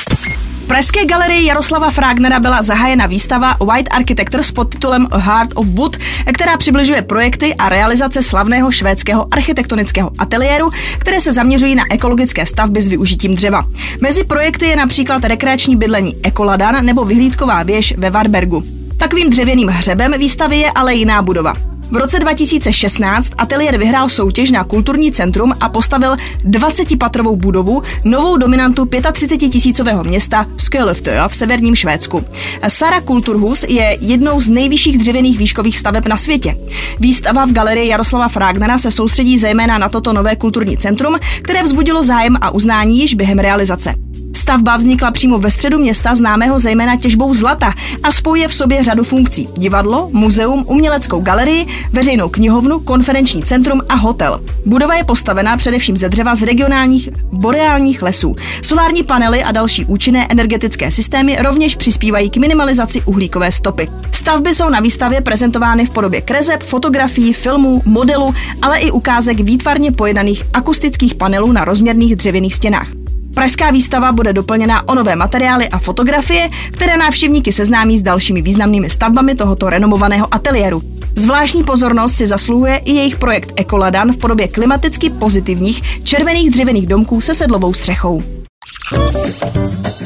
Pražské 0.70 1.04
galerii 1.04 1.46
Jaroslava 1.46 1.90
Fragnera 1.90 2.40
byla 2.40 2.62
zahájena 2.62 3.06
výstava 3.06 3.56
White 3.72 3.88
Architecture 3.90 4.42
pod 4.54 4.64
titulem 4.64 5.06
A 5.10 5.16
Heart 5.18 5.50
of 5.54 5.66
Wood, 5.66 5.96
která 6.34 6.56
přibližuje 6.56 7.02
projekty 7.02 7.54
a 7.54 7.68
realizace 7.68 8.22
slavného 8.22 8.70
švédského 8.70 9.26
architektonického 9.30 10.10
ateliéru, 10.18 10.70
které 10.98 11.20
se 11.20 11.32
zaměřují 11.32 11.74
na 11.74 11.84
ekologické 11.90 12.46
stavby 12.46 12.82
s 12.82 12.88
využitím 12.88 13.34
dřeva. 13.34 13.64
Mezi 14.00 14.24
projekty 14.24 14.66
je 14.66 14.76
například 14.76 15.24
rekreační 15.24 15.76
bydlení 15.76 16.16
Ekoladan 16.22 16.84
nebo 16.84 17.04
vyhlídková 17.04 17.62
věž 17.62 17.94
ve 17.98 18.10
Varbergu. 18.10 18.62
Takovým 18.96 19.30
dřevěným 19.30 19.68
hřebem 19.68 20.12
výstavy 20.18 20.56
je 20.56 20.70
ale 20.70 20.94
jiná 20.94 21.22
budova. 21.22 21.54
V 21.90 21.96
roce 21.96 22.18
2016 22.18 23.32
ateliér 23.38 23.78
vyhrál 23.78 24.08
soutěž 24.08 24.50
na 24.50 24.64
kulturní 24.64 25.12
centrum 25.12 25.52
a 25.60 25.68
postavil 25.68 26.16
20-patrovou 26.44 27.36
budovu, 27.36 27.82
novou 28.04 28.36
dominantu 28.36 28.88
35 29.12 29.48
tisícového 29.48 30.04
města 30.04 30.46
Skellefteå 30.56 31.28
v 31.28 31.36
severním 31.36 31.76
Švédsku. 31.76 32.24
Sara 32.68 33.00
Kulturhus 33.00 33.64
je 33.68 33.98
jednou 34.00 34.40
z 34.40 34.50
nejvyšších 34.50 34.98
dřevěných 34.98 35.38
výškových 35.38 35.78
staveb 35.78 36.06
na 36.06 36.16
světě. 36.16 36.56
Výstava 37.00 37.44
v 37.44 37.52
galerii 37.52 37.88
Jaroslava 37.88 38.28
Fragnera 38.28 38.78
se 38.78 38.90
soustředí 38.90 39.38
zejména 39.38 39.78
na 39.78 39.88
toto 39.88 40.12
nové 40.12 40.36
kulturní 40.36 40.76
centrum, 40.76 41.16
které 41.42 41.62
vzbudilo 41.62 42.02
zájem 42.02 42.36
a 42.40 42.50
uznání 42.50 43.00
již 43.00 43.14
během 43.14 43.38
realizace. 43.38 44.09
Stavba 44.32 44.76
vznikla 44.76 45.10
přímo 45.10 45.38
ve 45.38 45.50
středu 45.50 45.78
města, 45.78 46.14
známého 46.14 46.58
zejména 46.58 46.96
těžbou 46.96 47.34
zlata 47.34 47.72
a 48.02 48.12
spojuje 48.12 48.48
v 48.48 48.54
sobě 48.54 48.84
řadu 48.84 49.04
funkcí. 49.04 49.48
Divadlo, 49.56 50.08
muzeum, 50.12 50.64
uměleckou 50.68 51.20
galerii, 51.20 51.66
veřejnou 51.92 52.28
knihovnu, 52.28 52.80
konferenční 52.80 53.42
centrum 53.42 53.80
a 53.88 53.94
hotel. 53.94 54.40
Budova 54.66 54.94
je 54.94 55.04
postavená 55.04 55.56
především 55.56 55.96
ze 55.96 56.08
dřeva 56.08 56.34
z 56.34 56.42
regionálních 56.42 57.08
boreálních 57.32 58.02
lesů. 58.02 58.36
Solární 58.62 59.02
panely 59.02 59.44
a 59.44 59.52
další 59.52 59.84
účinné 59.84 60.26
energetické 60.30 60.90
systémy 60.90 61.36
rovněž 61.40 61.76
přispívají 61.76 62.30
k 62.30 62.36
minimalizaci 62.36 63.02
uhlíkové 63.02 63.52
stopy. 63.52 63.88
Stavby 64.12 64.54
jsou 64.54 64.68
na 64.68 64.80
výstavě 64.80 65.20
prezentovány 65.20 65.86
v 65.86 65.90
podobě 65.90 66.20
krezeb, 66.20 66.62
fotografií, 66.62 67.32
filmů, 67.32 67.82
modelů, 67.84 68.34
ale 68.62 68.78
i 68.78 68.90
ukázek 68.90 69.40
výtvarně 69.40 69.92
pojedaných 69.92 70.42
akustických 70.52 71.14
panelů 71.14 71.52
na 71.52 71.64
rozměrných 71.64 72.16
dřevěných 72.16 72.54
stěnách. 72.54 73.09
Pražská 73.34 73.70
výstava 73.70 74.12
bude 74.12 74.32
doplněna 74.32 74.88
o 74.88 74.94
nové 74.94 75.16
materiály 75.16 75.68
a 75.68 75.78
fotografie, 75.78 76.48
které 76.72 76.96
návštěvníky 76.96 77.52
seznámí 77.52 77.98
s 77.98 78.02
dalšími 78.02 78.42
významnými 78.42 78.90
stavbami 78.90 79.34
tohoto 79.34 79.70
renomovaného 79.70 80.34
ateliéru. 80.34 80.82
Zvláštní 81.16 81.64
pozornost 81.64 82.14
si 82.14 82.26
zasluhuje 82.26 82.76
i 82.76 82.92
jejich 82.92 83.16
projekt 83.16 83.52
Ekoladan 83.56 84.12
v 84.12 84.16
podobě 84.16 84.48
klimaticky 84.48 85.10
pozitivních 85.10 86.02
červených 86.04 86.50
dřevěných 86.50 86.86
domků 86.86 87.20
se 87.20 87.34
sedlovou 87.34 87.74
střechou. 87.74 88.22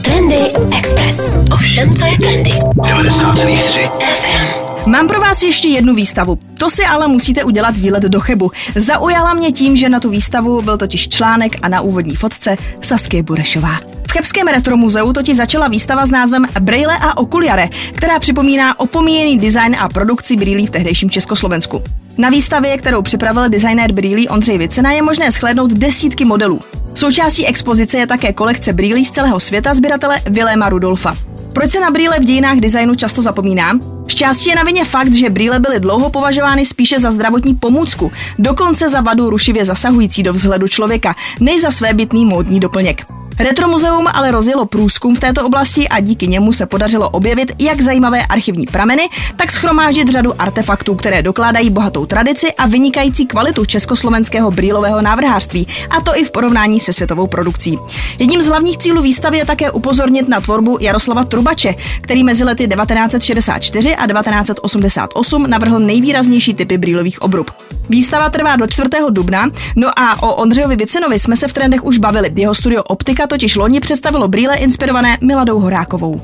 Trendy 0.04 0.36
Express. 0.78 1.40
Ovšem, 1.54 1.96
co 1.96 2.06
je 2.06 2.18
trendy. 2.18 2.50
90,3 2.50 3.88
FM. 3.88 4.53
Mám 4.86 5.08
pro 5.08 5.20
vás 5.20 5.42
ještě 5.42 5.68
jednu 5.68 5.94
výstavu. 5.94 6.38
To 6.58 6.70
si 6.70 6.84
ale 6.84 7.08
musíte 7.08 7.44
udělat 7.44 7.78
výlet 7.78 8.02
do 8.02 8.20
Chebu. 8.20 8.50
Zaujala 8.74 9.34
mě 9.34 9.52
tím, 9.52 9.76
že 9.76 9.88
na 9.88 10.00
tu 10.00 10.10
výstavu 10.10 10.62
byl 10.62 10.76
totiž 10.76 11.08
článek 11.08 11.56
a 11.62 11.68
na 11.68 11.80
úvodní 11.80 12.16
fotce 12.16 12.56
Saskie 12.80 13.22
Burešová. 13.22 13.80
V 14.08 14.12
Chebském 14.12 14.46
retromuzeu 14.46 15.12
totiž 15.12 15.36
začala 15.36 15.68
výstava 15.68 16.06
s 16.06 16.10
názvem 16.10 16.46
Brejle 16.60 16.98
a 17.00 17.16
okuliare, 17.16 17.68
která 17.96 18.18
připomíná 18.18 18.80
opomíjený 18.80 19.38
design 19.38 19.76
a 19.78 19.88
produkci 19.88 20.36
brýlí 20.36 20.66
v 20.66 20.70
tehdejším 20.70 21.10
Československu. 21.10 21.82
Na 22.18 22.30
výstavě, 22.30 22.78
kterou 22.78 23.02
připravil 23.02 23.48
designér 23.48 23.92
brýlí 23.92 24.28
Ondřej 24.28 24.58
Vicena, 24.58 24.92
je 24.92 25.02
možné 25.02 25.30
shlédnout 25.30 25.72
desítky 25.72 26.24
modelů. 26.24 26.60
Součástí 26.94 27.46
expozice 27.46 27.98
je 27.98 28.06
také 28.06 28.32
kolekce 28.32 28.72
brýlí 28.72 29.04
z 29.04 29.10
celého 29.10 29.40
světa 29.40 29.74
sběratele 29.74 30.20
Viléma 30.30 30.68
Rudolfa. 30.68 31.16
Proč 31.52 31.70
se 31.70 31.80
na 31.80 31.90
brýle 31.90 32.18
v 32.20 32.24
dějinách 32.24 32.56
designu 32.56 32.94
často 32.94 33.22
zapomíná? 33.22 33.72
Šťastí 34.06 34.50
je 34.50 34.56
na 34.56 34.62
vině 34.62 34.84
fakt, 34.84 35.14
že 35.14 35.30
brýle 35.30 35.58
byly 35.58 35.80
dlouho 35.80 36.10
považovány 36.10 36.64
spíše 36.64 36.98
za 36.98 37.10
zdravotní 37.10 37.54
pomůcku, 37.54 38.12
dokonce 38.38 38.88
za 38.88 39.00
vadu 39.00 39.30
rušivě 39.30 39.64
zasahující 39.64 40.22
do 40.22 40.32
vzhledu 40.32 40.68
člověka, 40.68 41.14
než 41.40 41.62
za 41.62 41.70
svébytný 41.70 42.24
módní 42.24 42.60
doplněk. 42.60 43.06
Retro 43.38 43.68
muzeum 43.68 44.06
ale 44.12 44.30
rozjelo 44.30 44.66
průzkum 44.66 45.16
v 45.16 45.20
této 45.20 45.46
oblasti 45.46 45.88
a 45.88 46.00
díky 46.00 46.28
němu 46.28 46.52
se 46.52 46.66
podařilo 46.66 47.10
objevit 47.10 47.52
jak 47.58 47.80
zajímavé 47.80 48.26
archivní 48.26 48.66
prameny, 48.66 49.08
tak 49.36 49.52
schromáždit 49.52 50.08
řadu 50.08 50.40
artefaktů, 50.42 50.94
které 50.94 51.22
dokládají 51.22 51.70
bohatou 51.70 52.06
tradici 52.06 52.52
a 52.52 52.66
vynikající 52.66 53.26
kvalitu 53.26 53.64
československého 53.64 54.50
brýlového 54.50 55.02
návrhářství, 55.02 55.66
a 55.90 56.00
to 56.00 56.18
i 56.18 56.24
v 56.24 56.30
porovnání 56.30 56.80
se 56.80 56.92
světovou 56.92 57.26
produkcí. 57.26 57.78
Jedním 58.18 58.42
z 58.42 58.46
hlavních 58.46 58.78
cílů 58.78 59.02
výstavy 59.02 59.38
je 59.38 59.46
také 59.46 59.70
upozornit 59.70 60.28
na 60.28 60.40
tvorbu 60.40 60.78
Jaroslava 60.80 61.24
Trubače, 61.24 61.74
který 62.00 62.24
mezi 62.24 62.44
lety 62.44 62.68
1964 62.68 63.93
a 63.96 64.06
1988 64.06 65.50
navrhl 65.50 65.78
nejvýraznější 65.78 66.54
typy 66.54 66.78
brýlových 66.78 67.22
obrub. 67.22 67.50
Výstava 67.88 68.30
trvá 68.30 68.56
do 68.56 68.66
4. 68.66 68.88
dubna, 69.10 69.50
no 69.76 69.98
a 69.98 70.22
o 70.22 70.34
Ondřejovi 70.34 70.76
Vicenovi 70.76 71.18
jsme 71.18 71.36
se 71.36 71.48
v 71.48 71.52
trendech 71.52 71.84
už 71.84 71.98
bavili. 71.98 72.32
Jeho 72.34 72.54
studio 72.54 72.82
Optika 72.82 73.26
totiž 73.26 73.56
loni 73.56 73.80
představilo 73.80 74.28
brýle 74.28 74.56
inspirované 74.56 75.18
Miladou 75.20 75.58
Horákovou. 75.58 76.20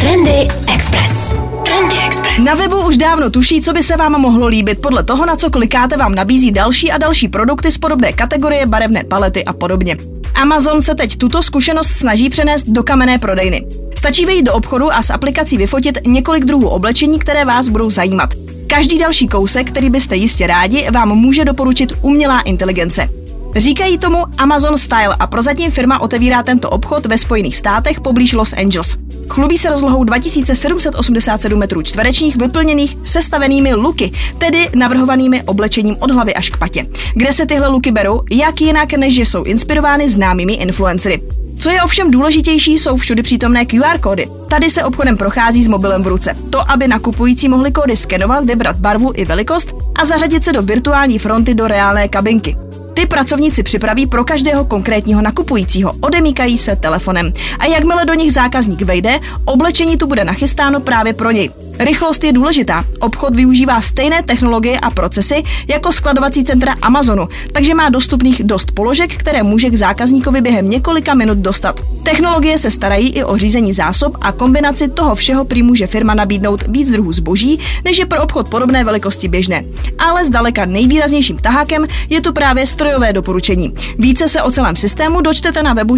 Trendy 0.00 0.48
Express. 0.74 1.36
Trendy 1.64 1.94
Express. 2.06 2.44
Na 2.44 2.54
webu 2.54 2.86
už 2.86 2.96
dávno 2.96 3.30
tuší, 3.30 3.60
co 3.60 3.72
by 3.72 3.82
se 3.82 3.96
vám 3.96 4.12
mohlo 4.12 4.46
líbit. 4.46 4.80
Podle 4.80 5.02
toho, 5.02 5.26
na 5.26 5.36
co 5.36 5.50
klikáte, 5.50 5.96
vám 5.96 6.14
nabízí 6.14 6.52
další 6.52 6.92
a 6.92 6.98
další 6.98 7.28
produkty 7.28 7.70
z 7.70 7.78
podobné 7.78 8.12
kategorie, 8.12 8.66
barevné 8.66 9.04
palety 9.04 9.44
a 9.44 9.52
podobně. 9.52 9.96
Amazon 10.34 10.82
se 10.82 10.94
teď 10.94 11.16
tuto 11.16 11.42
zkušenost 11.42 11.92
snaží 11.92 12.30
přenést 12.30 12.68
do 12.68 12.82
kamenné 12.82 13.18
prodejny. 13.18 13.66
Stačí 13.94 14.26
vejít 14.26 14.46
do 14.46 14.52
obchodu 14.52 14.92
a 14.92 15.02
s 15.02 15.10
aplikací 15.10 15.56
vyfotit 15.56 15.98
několik 16.06 16.44
druhů 16.44 16.68
oblečení, 16.68 17.18
které 17.18 17.44
vás 17.44 17.68
budou 17.68 17.90
zajímat. 17.90 18.30
Každý 18.66 18.98
další 18.98 19.28
kousek, 19.28 19.70
který 19.70 19.90
byste 19.90 20.16
jistě 20.16 20.46
rádi, 20.46 20.86
vám 20.90 21.08
může 21.08 21.44
doporučit 21.44 21.92
umělá 22.02 22.40
inteligence. 22.40 23.08
Říkají 23.56 23.98
tomu 23.98 24.24
Amazon 24.38 24.76
Style 24.76 25.16
a 25.18 25.26
prozatím 25.26 25.70
firma 25.70 26.00
otevírá 26.00 26.42
tento 26.42 26.70
obchod 26.70 27.06
ve 27.06 27.18
Spojených 27.18 27.56
státech 27.56 28.00
poblíž 28.00 28.32
Los 28.32 28.52
Angeles. 28.52 28.98
Chlubí 29.28 29.58
se 29.58 29.70
rozlohou 29.70 30.04
2787 30.04 31.58
metrů 31.58 31.82
čtverečních 31.82 32.36
vyplněných 32.36 32.96
sestavenými 33.04 33.74
luky, 33.74 34.12
tedy 34.38 34.68
navrhovanými 34.74 35.42
oblečením 35.42 35.96
od 36.00 36.10
hlavy 36.10 36.34
až 36.34 36.50
k 36.50 36.56
patě. 36.56 36.86
Kde 37.14 37.32
se 37.32 37.46
tyhle 37.46 37.68
luky 37.68 37.92
berou, 37.92 38.22
jak 38.30 38.60
jinak, 38.60 38.92
než 38.92 39.14
že 39.14 39.22
jsou 39.22 39.42
inspirovány 39.42 40.08
známými 40.08 40.52
influencery. 40.52 41.22
Co 41.58 41.70
je 41.70 41.82
ovšem 41.82 42.10
důležitější, 42.10 42.78
jsou 42.78 42.96
všudy 42.96 43.22
přítomné 43.22 43.66
QR 43.66 43.98
kódy. 44.00 44.28
Tady 44.48 44.70
se 44.70 44.84
obchodem 44.84 45.16
prochází 45.16 45.62
s 45.62 45.68
mobilem 45.68 46.02
v 46.02 46.06
ruce. 46.06 46.36
To, 46.50 46.70
aby 46.70 46.88
nakupující 46.88 47.48
mohli 47.48 47.72
kódy 47.72 47.96
skenovat, 47.96 48.44
vybrat 48.44 48.76
barvu 48.76 49.12
i 49.14 49.24
velikost 49.24 49.74
a 49.94 50.04
zařadit 50.04 50.44
se 50.44 50.52
do 50.52 50.62
virtuální 50.62 51.18
fronty 51.18 51.54
do 51.54 51.68
reálné 51.68 52.08
kabinky. 52.08 52.56
Ty 52.94 53.06
pracovníci 53.06 53.62
připraví 53.62 54.06
pro 54.06 54.24
každého 54.24 54.64
konkrétního 54.64 55.22
nakupujícího, 55.22 55.92
odemíkají 56.00 56.58
se 56.58 56.76
telefonem. 56.76 57.32
A 57.58 57.66
jakmile 57.66 58.04
do 58.04 58.14
nich 58.14 58.32
zákazník 58.32 58.82
vejde, 58.82 59.20
oblečení 59.44 59.96
tu 59.96 60.06
bude 60.06 60.24
nachystáno 60.24 60.80
právě 60.80 61.12
pro 61.12 61.30
něj. 61.30 61.50
Rychlost 61.80 62.24
je 62.24 62.32
důležitá. 62.32 62.84
Obchod 63.00 63.36
využívá 63.36 63.80
stejné 63.80 64.22
technologie 64.22 64.78
a 64.80 64.90
procesy 64.90 65.42
jako 65.68 65.92
skladovací 65.92 66.44
centra 66.44 66.74
Amazonu, 66.82 67.28
takže 67.52 67.74
má 67.74 67.88
dostupných 67.88 68.44
dost 68.44 68.72
položek, 68.72 69.16
které 69.16 69.42
může 69.42 69.70
k 69.70 69.76
zákazníkovi 69.76 70.40
během 70.40 70.70
několika 70.70 71.14
minut 71.14 71.38
dostat. 71.38 71.80
Technologie 72.02 72.58
se 72.58 72.70
starají 72.70 73.08
i 73.08 73.24
o 73.24 73.36
řízení 73.36 73.72
zásob 73.72 74.16
a 74.20 74.32
kombinaci 74.32 74.88
toho 74.88 75.14
všeho 75.14 75.44
prý 75.44 75.62
může 75.62 75.86
firma 75.86 76.14
nabídnout 76.14 76.64
víc 76.68 76.90
druhů 76.90 77.12
zboží, 77.12 77.58
než 77.84 77.98
je 77.98 78.06
pro 78.06 78.22
obchod 78.22 78.48
podobné 78.48 78.84
velikosti 78.84 79.28
běžné. 79.28 79.64
Ale 79.98 80.24
zdaleka 80.24 80.64
nejvýraznějším 80.64 81.38
tahákem 81.38 81.86
je 82.08 82.20
tu 82.20 82.32
právě 82.32 82.66
strojové 82.66 83.12
doporučení. 83.12 83.74
Více 83.98 84.28
se 84.28 84.42
o 84.42 84.50
celém 84.50 84.76
systému 84.76 85.20
dočtete 85.20 85.62
na 85.62 85.74
webu. 85.74 85.96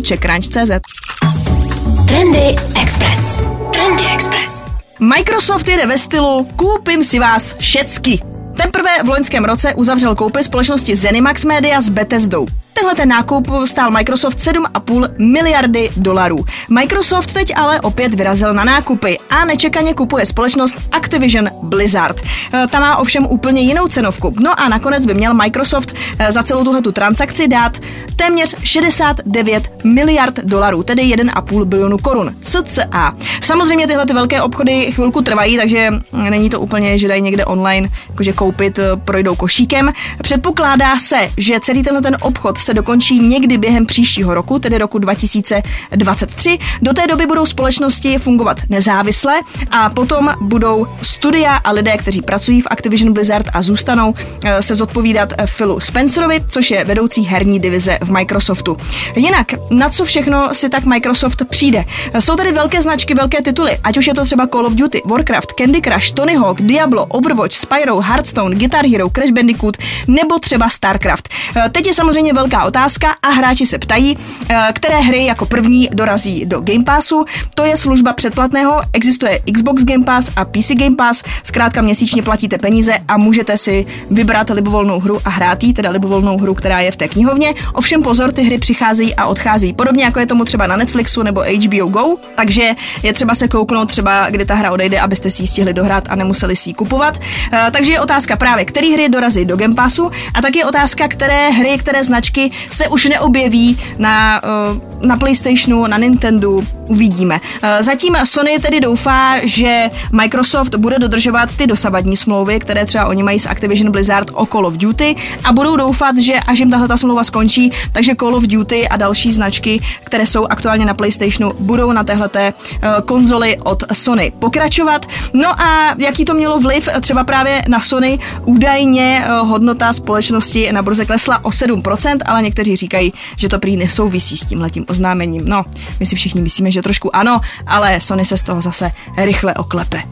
Trendy 2.09 2.57
Express. 2.83 3.45
Trendy 3.73 4.03
Express. 4.15 4.72
Microsoft 5.03 5.69
jede 5.69 5.87
ve 5.87 5.99
stylu 5.99 6.49
koupím 6.57 7.05
si 7.05 7.19
vás 7.19 7.57
všecky. 7.59 8.23
Teprve 8.57 8.91
v 9.05 9.09
loňském 9.09 9.45
roce 9.45 9.75
uzavřel 9.75 10.15
koupy 10.15 10.43
společnosti 10.43 10.97
Zenimax 10.97 11.45
Media 11.45 11.81
s 11.81 11.91
Bethesdou. 11.91 12.47
Tenhle 12.83 12.95
ten 12.95 13.09
nákup 13.09 13.51
stál 13.65 13.91
Microsoft 13.91 14.39
7,5 14.39 15.11
miliardy 15.19 15.91
dolarů. 15.97 16.45
Microsoft 16.69 17.33
teď 17.33 17.53
ale 17.57 17.81
opět 17.81 18.15
vyrazil 18.15 18.55
na 18.55 18.65
nákupy 18.65 19.19
a 19.31 19.45
nečekaně 19.45 19.95
kupuje 19.95 20.27
společnost 20.27 20.77
Activision 20.93 21.49
Blizzard. 21.63 22.21
E, 22.55 22.67
ta 22.67 22.81
má 22.81 22.97
ovšem 22.97 23.27
úplně 23.27 23.61
jinou 23.61 23.89
cenovku. 23.89 24.35
No 24.43 24.61
a 24.61 24.69
nakonec 24.69 25.07
by 25.07 25.15
měl 25.15 25.35
Microsoft 25.35 25.95
e, 26.19 26.33
za 26.33 26.43
celou 26.43 26.65
tuhletu 26.65 26.93
transakci 26.93 27.49
dát 27.49 27.79
téměř 28.17 28.57
69 28.65 29.73
miliard 29.85 30.39
dolarů, 30.39 30.83
tedy 30.83 31.03
1,5 31.03 31.65
bilionu 31.65 31.99
korun. 31.99 32.35
CCA. 32.41 33.13
Samozřejmě 33.41 33.87
tyhle 33.87 34.07
ty 34.07 34.15
velké 34.15 34.43
obchody 34.43 34.93
chvilku 34.93 35.23
trvají, 35.23 35.57
takže 35.57 35.91
není 36.13 36.51
to 36.51 36.61
úplně, 36.61 36.99
že 36.99 37.09
dají 37.09 37.23
někde 37.23 37.45
online, 37.45 37.89
jakože 38.09 38.33
koupit, 38.33 38.79
e, 38.79 38.97
projdou 38.97 39.35
košíkem. 39.35 39.93
Předpokládá 40.23 40.99
se, 40.99 41.31
že 41.37 41.61
celý 41.61 41.83
tenhle 41.83 42.03
ten 42.03 42.17
obchod 42.21 42.59
se 42.59 42.72
dokončí 42.75 43.21
někdy 43.21 43.59
během 43.59 43.87
příštího 43.87 44.35
roku, 44.35 44.59
tedy 44.59 44.79
roku 44.79 44.99
2023. 44.99 46.59
Do 46.83 46.93
té 46.93 47.07
doby 47.07 47.27
budou 47.27 47.47
společnosti 47.47 48.19
fungovat 48.19 48.61
nezávisle 48.69 49.41
a 49.71 49.91
potom 49.91 50.35
budou 50.41 50.87
studia 51.03 51.57
a 51.57 51.71
lidé, 51.71 51.97
kteří 51.97 52.23
pracují 52.23 52.61
v 52.61 52.67
Activision 52.71 53.13
Blizzard 53.13 53.47
a 53.53 53.63
zůstanou 53.63 54.15
eh, 54.45 54.63
se 54.63 54.75
zodpovídat 54.75 55.33
eh, 55.39 55.47
Philu 55.57 55.81
Spencerovi, 55.81 56.45
což 56.49 56.71
je 56.71 56.85
vedoucí 56.85 57.23
herní 57.23 57.61
divize 57.61 57.99
v 58.03 58.11
Microsoftu. 58.11 58.77
Jinak, 59.17 59.47
na 59.71 59.91
co 59.91 60.05
všechno 60.05 60.49
si 60.55 60.69
tak 60.69 60.85
Microsoft 60.85 61.43
přijde? 61.49 61.85
Jsou 62.19 62.37
tady 62.37 62.53
velké 62.53 62.83
značky, 62.83 63.15
velké 63.15 63.43
tituly, 63.43 63.79
ať 63.85 63.99
už 63.99 64.07
je 64.07 64.15
to 64.15 64.25
třeba 64.25 64.47
Call 64.47 64.67
of 64.67 64.75
Duty, 64.75 65.03
Warcraft, 65.05 65.53
Candy 65.53 65.81
Crush, 65.81 66.11
Tony 66.13 66.35
Hawk, 66.37 66.63
Diablo, 66.63 67.07
Overwatch, 67.07 67.55
Spyro, 67.55 68.01
Hearthstone, 68.01 68.57
Guitar 68.57 68.87
Hero, 68.87 69.11
Crash 69.11 69.31
Bandicoot 69.31 69.77
nebo 70.07 70.39
třeba 70.39 70.69
StarCraft. 70.69 71.29
Eh, 71.57 71.71
teď 71.73 71.87
je 71.87 71.95
samozřejmě 71.95 72.33
velká 72.33 72.62
otázka 72.65 73.15
a 73.23 73.29
hráči 73.29 73.67
se 73.67 73.79
ptají, 73.79 74.19
eh, 74.49 74.69
které 74.73 75.01
hry 75.01 75.25
jako 75.25 75.47
první 75.47 75.89
dorazí 75.93 76.47
do 76.47 76.61
Game 76.61 76.85
Passu. 76.85 77.25
To 77.55 77.65
je 77.65 77.77
služba 77.77 78.13
předplatného, 78.13 78.81
existuje 78.93 79.41
Xbox 79.55 79.85
Game 79.85 80.05
Pass 80.05 80.31
a 80.37 80.45
PC 80.45 80.75
Game 80.75 80.97
Pass, 80.97 81.23
zkrátka 81.43 81.83
měsíčně 81.83 82.23
platíte 82.23 82.59
peníze 82.59 82.95
a 83.09 83.17
můžete 83.17 83.57
si 83.57 83.87
vybrat 84.11 84.51
libovolnou 84.51 85.01
hru 85.01 85.21
a 85.25 85.31
hrát 85.31 85.63
jí, 85.63 85.75
teda 85.75 85.91
libovolnou 85.91 86.39
hru, 86.39 86.55
která 86.55 86.81
je 86.81 86.91
v 86.91 86.97
té 86.97 87.09
knihovně. 87.09 87.55
Ovšem 87.73 88.03
pozor, 88.03 88.33
ty 88.33 88.43
hry 88.43 88.59
přicházejí 88.59 89.15
a 89.15 89.27
odchází. 89.27 89.73
Podobně 89.73 90.05
jako 90.05 90.21
je 90.21 90.27
tomu 90.27 90.45
třeba 90.45 90.67
na 90.67 90.77
Netflixu 90.77 91.23
nebo 91.23 91.41
HBO 91.41 91.87
Go, 91.87 92.17
takže 92.37 92.71
je 93.03 93.13
třeba 93.13 93.35
se 93.35 93.49
kouknout 93.49 93.89
třeba, 93.89 94.31
kdy 94.31 94.45
ta 94.45 94.55
hra 94.55 94.71
odejde, 94.71 95.01
abyste 95.01 95.31
si 95.31 95.43
ji 95.43 95.47
stihli 95.47 95.73
dohrát 95.75 96.05
a 96.09 96.17
nemuseli 96.17 96.57
si 96.57 96.71
ji 96.71 96.75
kupovat. 96.75 97.19
Eh, 97.53 97.71
takže 97.71 97.93
je 97.93 98.01
otázka 98.01 98.37
právě, 98.37 98.65
které 98.65 98.87
hry 98.87 99.09
dorazí 99.09 99.45
do 99.45 99.57
Game 99.57 99.75
Passu 99.75 100.11
a 100.35 100.43
taky 100.43 100.59
je 100.59 100.65
otázka, 100.65 101.09
které 101.09 101.51
hry, 101.51 101.79
které 101.79 102.05
značky 102.05 102.42
se 102.71 102.89
už 102.89 103.05
neobjeví 103.05 103.79
na, 103.99 104.41
eh, 104.45 105.07
na 105.07 105.17
PlayStationu, 105.17 105.87
na 105.87 105.99
Nintendo, 105.99 106.61
uvidíme. 106.89 107.41
Eh, 107.63 107.83
zatím 107.83 108.17
Sony 108.25 108.59
tedy 108.59 108.81
doufá, 108.81 109.35
že 109.43 109.91
Microsoft 110.13 110.75
bude 110.75 110.99
dodržovat 110.99 111.57
ty 111.57 111.67
dosavadní 111.67 112.17
smlouvy, 112.17 112.59
které 112.59 112.87
třeba 112.87 113.07
oni 113.07 113.23
mají 113.23 113.39
s 113.39 113.49
Activision 113.49 113.93
Blizzard 113.93 114.31
o 114.35 114.47
Call 114.47 114.67
of 114.67 114.77
Duty 114.77 115.17
a 115.45 115.53
budou 115.53 115.77
doufat, 115.77 116.19
že 116.19 116.35
až 116.35 116.59
jim 116.59 116.71
tahle 116.71 116.89
ta 116.89 116.97
smlouva 116.97 117.25
skončí, 117.25 117.73
takže 117.93 118.15
Call 118.15 118.35
of 118.35 118.47
Duty 118.47 118.89
a 118.89 118.97
další 118.97 119.33
značky, 119.33 119.81
které 120.05 120.27
jsou 120.27 120.47
aktuálně 120.47 120.85
na 120.85 120.95
PlayStationu, 120.95 121.53
budou 121.59 121.93
na 121.93 122.05
téhleté 122.05 122.53
eh, 122.53 122.89
konzoli 123.05 123.59
od 123.65 123.83
Sony 123.93 124.33
pokračovat. 124.39 125.07
No 125.33 125.61
a 125.61 125.95
jaký 125.99 126.25
to 126.25 126.35
mělo 126.35 126.61
vliv 126.61 126.89
třeba 127.01 127.25
právě 127.25 127.63
na 127.69 127.81
Sony, 127.81 128.19
údajně 128.45 129.25
hodnota 129.41 129.93
společnosti 129.93 130.73
na 130.73 130.83
burze 130.83 131.05
klesla 131.05 131.45
o 131.45 131.49
7%, 131.51 132.19
ale 132.25 132.43
někteří 132.43 132.77
říkají, 132.77 133.13
že 133.37 133.49
to 133.49 133.59
prý 133.59 133.77
nesouvisí 133.77 134.37
s 134.37 134.45
tímhletím 134.45 134.85
oznámením. 134.89 135.43
No, 135.45 135.65
my 136.01 136.07
si 136.07 136.17
všichni 136.17 136.41
myslíme, 136.41 136.71
že 136.71 136.82
trošku 136.83 137.17
ano, 137.17 137.41
ale 137.67 138.01
Sony 138.01 138.25
se 138.25 138.37
z 138.37 138.43
toho 138.43 138.63
zase 138.63 138.91
rychle 139.17 139.55
oklepe. 139.55 140.03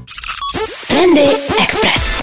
Trendy 0.89 1.29
Express. 1.63 2.21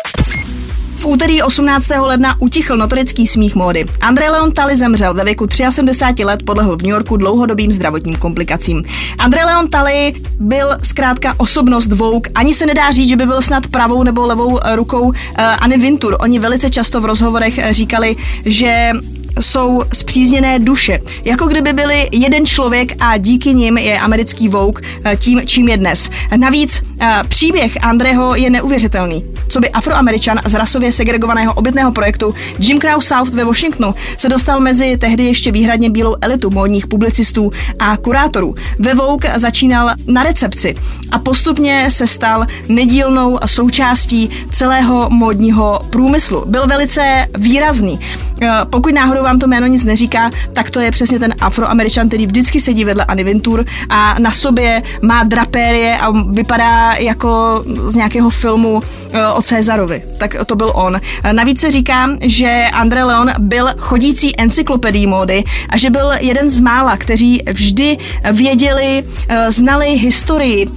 V 0.98 1.06
úterý 1.06 1.42
18. 1.42 1.90
ledna 1.90 2.36
utichl 2.40 2.78
notorický 2.78 3.28
smích 3.28 3.56
módy. 3.56 3.86
André 4.02 4.30
Leon 4.30 4.52
Talley 4.52 4.76
zemřel 4.76 5.14
ve 5.14 5.24
věku 5.24 5.48
73 5.70 6.24
let, 6.24 6.44
podlehl 6.44 6.78
v 6.78 6.82
New 6.82 6.92
Yorku 6.92 7.18
dlouhodobým 7.18 7.72
zdravotním 7.72 8.16
komplikacím. 8.16 8.84
André 9.18 9.46
Leon 9.46 9.70
Talley 9.70 10.14
byl 10.40 10.78
zkrátka 10.84 11.34
osobnost 11.38 11.92
Vogue. 11.92 12.32
Ani 12.36 12.54
se 12.54 12.66
nedá 12.66 12.92
říct, 12.92 13.10
že 13.10 13.16
by 13.16 13.26
byl 13.26 13.42
snad 13.42 13.68
pravou 13.68 14.04
nebo 14.04 14.26
levou 14.26 14.60
rukou 14.76 15.02
uh, 15.02 15.14
Anny 15.38 15.78
Vintur. 15.78 16.18
Oni 16.20 16.40
velice 16.40 16.70
často 16.70 17.02
v 17.02 17.06
rozhovorech 17.06 17.60
říkali, 17.74 18.16
že 18.46 18.92
jsou 19.40 19.84
zpřízněné 19.94 20.60
duše. 20.60 21.00
Jako 21.24 21.48
kdyby 21.48 21.74
byli 21.74 22.10
jeden 22.12 22.46
člověk 22.46 22.92
a 23.00 23.18
díky 23.18 23.54
nim 23.54 23.78
je 23.78 24.00
americký 24.00 24.48
Vogue 24.48 24.82
eh, 25.04 25.16
tím, 25.16 25.42
čím 25.46 25.68
je 25.68 25.78
dnes. 25.78 26.10
Navíc 26.38 26.84
eh, 27.02 27.24
příběh 27.28 27.78
Andreho 27.82 28.36
je 28.36 28.50
neuvěřitelný. 28.50 29.26
Co 29.48 29.60
by 29.60 29.70
afroameričan 29.70 30.40
z 30.46 30.54
rasově 30.54 30.92
segregovaného 30.92 31.54
obytného 31.54 31.92
projektu 31.92 32.34
Jim 32.60 32.80
Crow 32.80 33.02
South 33.02 33.34
ve 33.34 33.44
Washingtonu 33.44 33.96
se 34.18 34.30
dostal 34.30 34.60
mezi 34.60 34.98
tehdy 34.98 35.24
ještě 35.26 35.52
výhradně 35.52 35.90
bílou 35.90 36.16
elitu 36.22 36.50
módních 36.50 36.88
publicistů 36.88 37.52
a 37.80 37.98
kurátorů. 37.98 38.56
Ve 38.80 38.94
Vogue 38.94 39.32
začínal 39.36 39.90
na 40.08 40.24
recepci 40.24 40.76
a 41.12 41.20
postupně 41.20 41.92
se 41.92 42.08
stal 42.08 42.46
nedílnou 42.70 43.40
součástí 43.46 44.30
celého 44.52 45.10
módního 45.10 45.80
průmyslu. 45.90 46.44
Byl 46.46 46.68
velice 46.68 47.28
výrazný. 47.38 48.00
Eh, 48.42 48.52
pokud 48.70 48.94
náhodou 48.94 49.24
vám 49.24 49.40
to 49.40 49.48
jméno 49.48 49.68
nic 49.68 49.86
neříká, 49.86 50.32
tak 50.54 50.70
to 50.70 50.80
je 50.80 50.92
přesně 50.92 51.20
ten 51.20 51.34
afroameričan, 51.40 52.08
který 52.08 52.26
vždycky 52.26 52.60
sedí 52.60 52.86
vedle 52.86 53.06
Anny 53.06 53.24
Vintur 53.24 53.66
a 53.90 54.16
na 54.20 54.32
sobě 54.32 54.84
má 55.02 55.24
drapérie 55.24 55.98
a 55.98 56.12
vypadá 56.12 56.94
jako 56.94 57.64
z 57.78 57.96
nějakého 57.96 58.30
filmu 58.30 58.84
eh, 59.12 59.28
o 59.28 59.42
Cezarovi. 59.42 60.04
Tak 60.18 60.36
to 60.46 60.56
byl 60.56 60.72
on. 60.76 61.02
Navíc 61.32 61.60
se 61.60 61.72
říká, 61.72 62.10
že 62.22 62.66
André 62.74 63.04
Leon 63.04 63.30
byl 63.40 63.70
chodící 63.78 64.40
encyklopedii 64.42 65.08
módy 65.08 65.44
a 65.70 65.78
že 65.78 65.90
byl 65.90 66.12
jeden 66.20 66.50
z 66.50 66.60
mála, 66.60 66.98
kteří 66.98 67.44
vždy 67.52 67.98
věděli, 68.32 69.04
eh, 69.30 69.52
znali 69.52 69.86
historii 69.88 70.68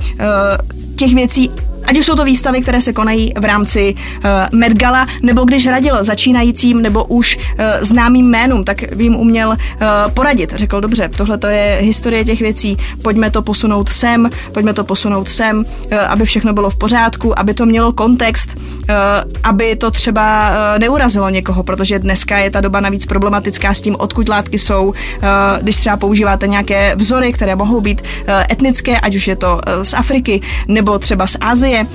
těch 0.96 1.14
věcí 1.14 1.50
Ať 1.84 1.98
už 1.98 2.06
jsou 2.06 2.14
to 2.14 2.24
výstavy, 2.24 2.62
které 2.62 2.80
se 2.80 2.92
konají 2.92 3.32
v 3.40 3.44
rámci 3.44 3.94
uh, 3.94 4.58
Met 4.58 4.74
Gala, 4.74 5.06
nebo 5.22 5.44
když 5.44 5.66
radil 5.66 6.04
začínajícím 6.04 6.82
nebo 6.82 7.04
už 7.04 7.36
uh, 7.36 7.64
známým 7.80 8.26
jménům, 8.26 8.64
tak 8.64 8.94
by 8.94 9.04
jim 9.04 9.16
uměl 9.16 9.48
uh, 9.48 9.56
poradit. 10.14 10.52
Řekl, 10.54 10.80
dobře, 10.80 11.08
tohle 11.16 11.38
to 11.38 11.46
je 11.46 11.78
historie 11.80 12.24
těch 12.24 12.40
věcí, 12.40 12.76
pojďme 13.02 13.30
to 13.30 13.42
posunout 13.42 13.88
sem, 13.88 14.30
pojďme 14.52 14.72
to 14.72 14.84
posunout 14.84 15.28
sem, 15.28 15.58
uh, 15.58 15.98
aby 16.08 16.24
všechno 16.24 16.52
bylo 16.52 16.70
v 16.70 16.76
pořádku, 16.76 17.38
aby 17.38 17.54
to 17.54 17.66
mělo 17.66 17.92
kontext, 17.92 18.56
uh, 18.56 18.94
aby 19.42 19.76
to 19.76 19.90
třeba 19.90 20.50
uh, 20.50 20.78
neurazilo 20.78 21.28
někoho, 21.30 21.62
protože 21.62 21.98
dneska 21.98 22.38
je 22.38 22.50
ta 22.50 22.60
doba 22.60 22.80
navíc 22.80 23.06
problematická 23.06 23.74
s 23.74 23.80
tím, 23.80 23.96
odkud 23.98 24.28
látky 24.28 24.58
jsou, 24.58 24.84
uh, 24.86 24.94
když 25.62 25.76
třeba 25.76 25.96
používáte 25.96 26.46
nějaké 26.46 26.94
vzory, 26.96 27.32
které 27.32 27.56
mohou 27.56 27.80
být 27.80 28.02
uh, 28.02 28.34
etnické, 28.50 29.00
ať 29.00 29.16
už 29.16 29.28
je 29.28 29.36
to 29.36 29.54
uh, 29.54 29.82
z 29.82 29.94
Afriky 29.94 30.40
nebo 30.68 30.98
třeba 30.98 31.26
z 31.26 31.36
Asie. 31.40 31.69
Uh, 31.78 31.86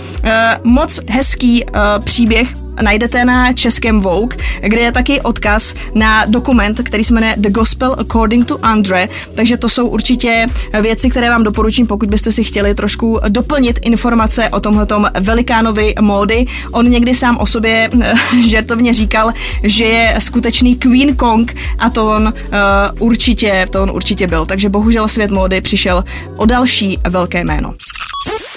moc 0.64 1.00
hezký 1.10 1.66
uh, 1.66 2.04
příběh 2.04 2.66
najdete 2.82 3.26
na 3.26 3.54
českém 3.54 4.00
Vogue, 4.00 4.38
kde 4.62 4.82
je 4.82 4.92
taky 4.92 5.22
odkaz 5.22 5.76
na 5.94 6.26
dokument, 6.26 6.82
který 6.84 7.04
se 7.04 7.14
jmenuje 7.14 7.36
The 7.38 7.50
Gospel 7.50 7.96
According 8.00 8.46
to 8.46 8.66
Andre, 8.66 9.10
takže 9.36 9.58
to 9.58 9.70
jsou 9.70 9.88
určitě 9.88 10.48
věci, 10.82 11.10
které 11.10 11.30
vám 11.30 11.44
doporučím, 11.44 11.88
pokud 11.88 12.10
byste 12.10 12.32
si 12.32 12.44
chtěli 12.44 12.76
trošku 12.76 13.20
doplnit 13.28 13.80
informace 13.82 14.50
o 14.50 14.60
tomhletom 14.60 15.08
velikánovi 15.20 15.94
módy. 16.02 16.46
On 16.72 16.90
někdy 16.90 17.16
sám 17.16 17.38
o 17.38 17.46
sobě 17.46 17.90
žertovně 18.48 18.94
říkal, 18.94 19.34
že 19.64 19.86
je 19.86 20.16
skutečný 20.20 20.76
Queen 20.76 21.16
Kong 21.16 21.56
a 21.80 21.90
to 21.90 22.08
on 22.08 22.24
uh, 22.24 23.08
určitě, 23.08 23.68
to 23.70 23.84
on 23.84 23.92
určitě 23.92 24.28
byl. 24.28 24.46
Takže 24.46 24.70
bohužel 24.70 25.08
svět 25.08 25.32
módy 25.32 25.62
přišel 25.62 26.04
o 26.36 26.46
další 26.46 27.00
velké 27.10 27.44
jméno. 27.44 27.74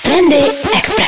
Trendy 0.02 0.42
Express. 0.78 1.07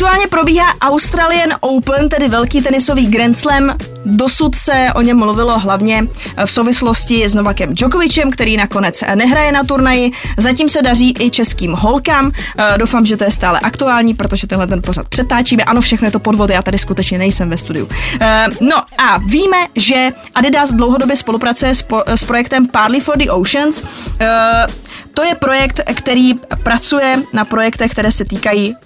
Aktuálně 0.00 0.26
probíhá 0.26 0.74
Australian 0.80 1.50
Open, 1.60 2.08
tedy 2.08 2.28
velký 2.28 2.62
tenisový 2.62 3.06
Grand 3.06 3.36
Slam. 3.36 3.76
Dosud 4.04 4.54
se 4.54 4.88
o 4.94 5.02
něm 5.02 5.18
mluvilo 5.18 5.58
hlavně 5.58 6.06
v 6.44 6.50
souvislosti 6.50 7.28
s 7.28 7.34
Novakem 7.34 7.74
Djokovicem, 7.74 8.30
který 8.30 8.56
nakonec 8.56 9.04
nehraje 9.14 9.52
na 9.52 9.64
turnaji. 9.64 10.12
Zatím 10.36 10.68
se 10.68 10.82
daří 10.82 11.14
i 11.18 11.30
českým 11.30 11.72
holkám. 11.72 12.32
Eh, 12.58 12.78
doufám, 12.78 13.06
že 13.06 13.16
to 13.16 13.24
je 13.24 13.30
stále 13.30 13.60
aktuální, 13.60 14.14
protože 14.14 14.46
tenhle 14.46 14.66
ten 14.66 14.82
pořad 14.82 15.08
přetáčíme. 15.08 15.64
Ano, 15.64 15.80
všechno 15.80 16.06
je 16.06 16.12
to 16.12 16.20
podvody, 16.20 16.54
já 16.54 16.62
tady 16.62 16.78
skutečně 16.78 17.18
nejsem 17.18 17.50
ve 17.50 17.58
studiu. 17.58 17.88
Eh, 18.20 18.46
no 18.60 18.76
a 18.98 19.18
víme, 19.18 19.56
že 19.74 20.10
Adidas 20.34 20.70
dlouhodobě 20.72 21.16
spolupracuje 21.16 21.74
s, 22.06 22.24
projektem 22.26 22.66
Partly 22.66 23.00
for 23.00 23.18
the 23.18 23.30
Oceans. 23.30 23.82
Eh, 24.20 24.66
to 25.14 25.22
je 25.22 25.34
projekt, 25.34 25.80
který 25.94 26.34
pracuje 26.34 27.22
na 27.32 27.44
projektech, 27.44 27.90
které 27.90 28.12
se 28.12 28.24
týkají 28.24 28.76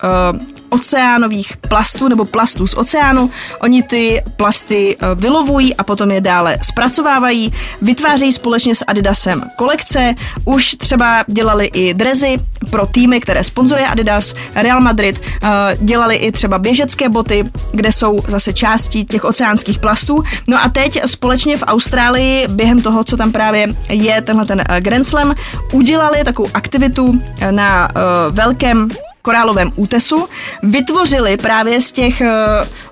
oceánových 0.74 1.56
plastů 1.56 2.08
nebo 2.08 2.24
plastů 2.24 2.66
z 2.66 2.74
oceánu. 2.74 3.30
Oni 3.60 3.82
ty 3.82 4.22
plasty 4.36 4.96
eh, 4.96 5.14
vylovují 5.14 5.76
a 5.76 5.84
potom 5.84 6.10
je 6.10 6.20
dále 6.20 6.58
zpracovávají, 6.62 7.52
vytvářejí 7.82 8.32
společně 8.32 8.74
s 8.74 8.84
Adidasem 8.86 9.42
kolekce, 9.56 10.14
už 10.44 10.74
třeba 10.76 11.24
dělali 11.26 11.66
i 11.66 11.94
drezy 11.94 12.36
pro 12.70 12.86
týmy, 12.86 13.20
které 13.20 13.44
sponzoruje 13.44 13.86
Adidas, 13.86 14.34
Real 14.54 14.80
Madrid, 14.80 15.20
eh, 15.22 15.48
dělali 15.80 16.16
i 16.16 16.32
třeba 16.32 16.58
běžecké 16.58 17.08
boty, 17.08 17.44
kde 17.72 17.92
jsou 17.92 18.20
zase 18.28 18.52
části 18.52 19.04
těch 19.04 19.24
oceánských 19.24 19.78
plastů. 19.78 20.22
No 20.48 20.64
a 20.64 20.68
teď 20.68 21.00
společně 21.06 21.56
v 21.56 21.64
Austrálii 21.66 22.48
během 22.48 22.82
toho, 22.82 23.04
co 23.04 23.16
tam 23.16 23.32
právě 23.32 23.68
je 23.88 24.22
tenhle 24.22 24.44
ten 24.44 24.62
eh, 24.68 24.80
Grand 24.80 25.06
Slam, 25.06 25.34
udělali 25.72 26.24
takovou 26.24 26.48
aktivitu 26.54 27.22
na 27.50 27.88
velkém 28.30 28.88
korálovém 29.24 29.72
útesu, 29.76 30.28
vytvořili 30.62 31.36
právě 31.36 31.80
z 31.80 31.92
těch 31.92 32.20
eh, 32.20 32.28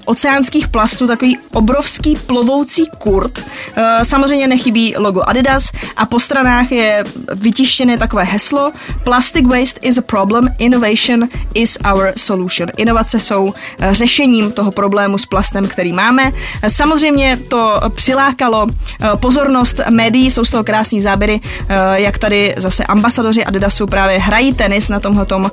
oceánských 0.04 0.68
plastů 0.68 1.06
takový 1.06 1.38
obrovský 1.52 2.16
plovoucí 2.16 2.86
kurt. 2.98 3.44
Eh, 3.76 4.04
samozřejmě 4.04 4.46
nechybí 4.46 4.94
logo 4.96 5.22
Adidas 5.26 5.72
a 5.96 6.06
po 6.06 6.20
stranách 6.20 6.72
je 6.72 7.04
vytištěné 7.34 7.98
takové 7.98 8.22
heslo 8.22 8.72
Plastic 9.04 9.46
waste 9.46 9.80
is 9.82 9.98
a 9.98 10.02
problem, 10.02 10.48
innovation 10.58 11.28
is 11.54 11.78
our 11.92 12.12
solution. 12.16 12.68
Inovace 12.76 13.20
jsou 13.20 13.54
eh, 13.78 13.94
řešením 13.94 14.52
toho 14.52 14.70
problému 14.70 15.18
s 15.18 15.26
plastem, 15.26 15.68
který 15.68 15.92
máme. 15.92 16.32
Samozřejmě 16.68 17.38
to 17.48 17.80
přilákalo 17.94 18.66
pozornost 19.16 19.80
médií, 19.90 20.30
jsou 20.30 20.44
z 20.44 20.50
toho 20.50 20.64
krásní 20.64 21.00
záběry, 21.00 21.40
jak 21.94 22.18
tady 22.18 22.54
zase 22.56 22.84
ambasadoři 22.84 23.44
Adidasu 23.44 23.86
právě 23.86 24.18
hrají 24.18 24.52
tenis 24.52 24.88
na 24.88 25.00
tomhletom 25.00 25.50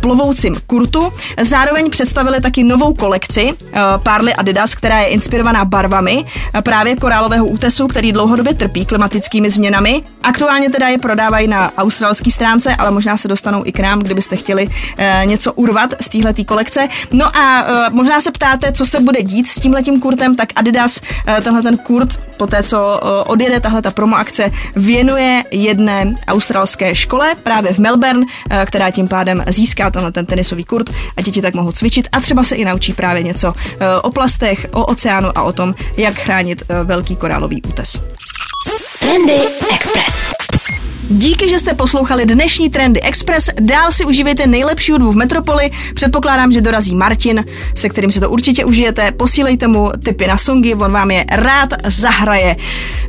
plovoucím 0.00 0.56
kurtu. 0.66 1.12
Zároveň 1.42 1.90
představili 1.90 2.40
taky 2.40 2.64
novou 2.64 2.94
kolekci 2.94 3.54
uh, 3.80 4.02
Parly 4.02 4.34
Adidas, 4.34 4.74
která 4.74 4.98
je 4.98 5.06
inspirovaná 5.06 5.64
barvami 5.64 6.24
uh, 6.24 6.60
právě 6.60 6.96
korálového 6.96 7.46
útesu, 7.46 7.88
který 7.88 8.12
dlouhodobě 8.12 8.54
trpí 8.54 8.86
klimatickými 8.86 9.50
změnami. 9.50 10.02
Aktuálně 10.22 10.70
teda 10.70 10.88
je 10.88 10.98
prodávají 10.98 11.48
na 11.48 11.72
australské 11.78 12.30
stránce, 12.30 12.76
ale 12.76 12.90
možná 12.90 13.16
se 13.16 13.28
dostanou 13.28 13.62
i 13.64 13.72
k 13.72 13.80
nám, 13.80 13.98
kdybyste 13.98 14.36
chtěli 14.36 14.66
uh, 14.66 14.72
něco 15.24 15.52
urvat 15.52 15.94
z 16.00 16.08
téhleté 16.08 16.44
kolekce. 16.44 16.88
No 17.12 17.36
a 17.36 17.66
možná 17.90 18.20
se 18.20 18.32
ptáte, 18.32 18.72
co 18.72 18.86
se 18.86 19.00
bude 19.00 19.22
dít 19.22 19.48
s 19.48 19.60
tímhletím 19.60 20.00
kurtem, 20.00 20.36
tak 20.36 20.48
Adidas 20.56 21.00
tenhle 21.42 21.62
ten 21.62 21.76
kurt, 21.78 22.36
po 22.36 22.46
té, 22.46 22.62
co 22.62 23.00
odjede 23.26 23.60
tahle 23.60 23.82
ta 23.82 23.90
promo 23.90 24.16
akce, 24.16 24.50
věnuje 24.76 25.44
jedné 25.50 26.14
australské 26.28 26.94
škole 26.94 27.34
právě 27.42 27.72
v 27.72 27.78
Melbourne, 27.78 28.26
která 28.66 28.90
tím 28.90 29.08
pádem 29.08 29.44
získá 29.48 29.90
tenhle 29.90 30.12
ten 30.12 30.26
tenisový 30.26 30.64
kurt 30.64 30.90
a 31.16 31.22
děti 31.22 31.42
tak 31.42 31.54
mohou 31.54 31.72
cvičit 31.72 32.08
a 32.12 32.20
třeba 32.20 32.44
se 32.44 32.56
i 32.56 32.64
naučí 32.64 32.92
právě 32.92 33.22
něco 33.22 33.54
eh, 33.56 33.69
o 34.02 34.10
plastech, 34.10 34.66
o 34.72 34.84
oceánu 34.84 35.28
a 35.34 35.42
o 35.42 35.52
tom, 35.52 35.74
jak 35.96 36.18
chránit 36.18 36.62
eh, 36.68 36.84
velký 36.84 37.16
korálový 37.16 37.62
útes. 37.62 38.02
Trendy 39.00 39.40
Express. 39.74 40.32
Díky, 41.12 41.48
že 41.48 41.58
jste 41.58 41.74
poslouchali 41.74 42.26
dnešní 42.26 42.70
Trendy 42.70 43.00
Express. 43.00 43.50
Dál 43.60 43.90
si 43.90 44.04
užívejte 44.04 44.46
nejlepší 44.46 44.92
hudbu 44.92 45.12
v 45.12 45.16
Metropoli. 45.16 45.70
Předpokládám, 45.94 46.52
že 46.52 46.60
dorazí 46.60 46.94
Martin, 46.94 47.44
se 47.74 47.88
kterým 47.88 48.10
si 48.10 48.20
to 48.20 48.30
určitě 48.30 48.64
užijete. 48.64 49.12
Posílejte 49.12 49.66
mu 49.66 49.90
tipy 50.04 50.26
na 50.26 50.36
songy, 50.36 50.74
on 50.74 50.92
vám 50.92 51.10
je 51.10 51.24
rád 51.30 51.68
zahraje. 51.84 52.56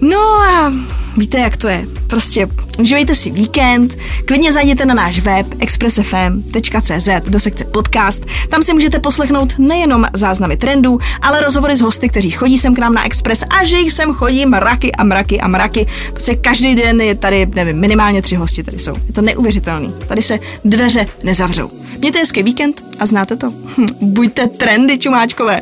No 0.02 0.20
a 0.20 0.74
víte, 1.18 1.40
jak 1.40 1.58
to 1.58 1.68
je. 1.68 1.88
Prostě 2.08 2.48
užívejte 2.80 3.16
si 3.16 3.32
víkend, 3.32 3.98
klidně 4.26 4.52
zajděte 4.54 4.86
na 4.86 4.94
náš 4.94 5.20
web 5.20 5.48
expressfm.cz 5.60 7.10
do 7.28 7.40
sekce 7.40 7.66
podcast. 7.66 8.26
Tam 8.50 8.64
si 8.64 8.74
můžete 8.74 9.00
poslechnout 9.00 9.54
nejenom 9.60 10.06
záznamy 10.14 10.58
trendů, 10.58 11.00
ale 11.22 11.42
rozhovory 11.42 11.76
s 11.76 11.82
hosty, 11.82 12.10
kteří 12.10 12.32
chodí 12.32 12.58
sem 12.58 12.76
k 12.76 12.80
nám 12.80 12.94
na 12.94 13.06
Express 13.06 13.44
a 13.50 13.64
že 13.64 13.78
jich 13.78 13.94
sem 13.94 14.14
chodí 14.14 14.46
mraky 14.46 14.92
a 14.92 15.04
mraky 15.04 15.42
a 15.42 15.48
mraky. 15.48 15.88
Prostě 16.10 16.36
každý 16.36 16.76
den 16.76 17.02
je 17.02 17.16
tady, 17.16 17.48
nevím, 17.56 17.80
minimálně 17.80 18.22
tři 18.22 18.36
hosti 18.36 18.64
tady 18.64 18.80
jsou. 18.80 18.96
Je 19.08 19.14
to 19.14 19.22
neuvěřitelný. 19.22 19.94
Tady 20.08 20.22
se 20.22 20.40
dveře 20.66 21.08
nezavřou. 21.24 21.72
Mějte 22.00 22.20
hezký 22.20 22.44
víkend 22.44 22.84
a 23.00 23.06
znáte 23.06 23.36
to. 23.36 23.50
Hm, 23.78 23.88
buďte 24.02 24.48
trendy, 24.48 24.98
čumáčkové. 24.98 25.62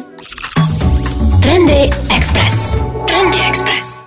Trendy 1.42 1.90
Express. 2.16 2.78
Trendy 3.08 3.38
Express. 3.50 3.99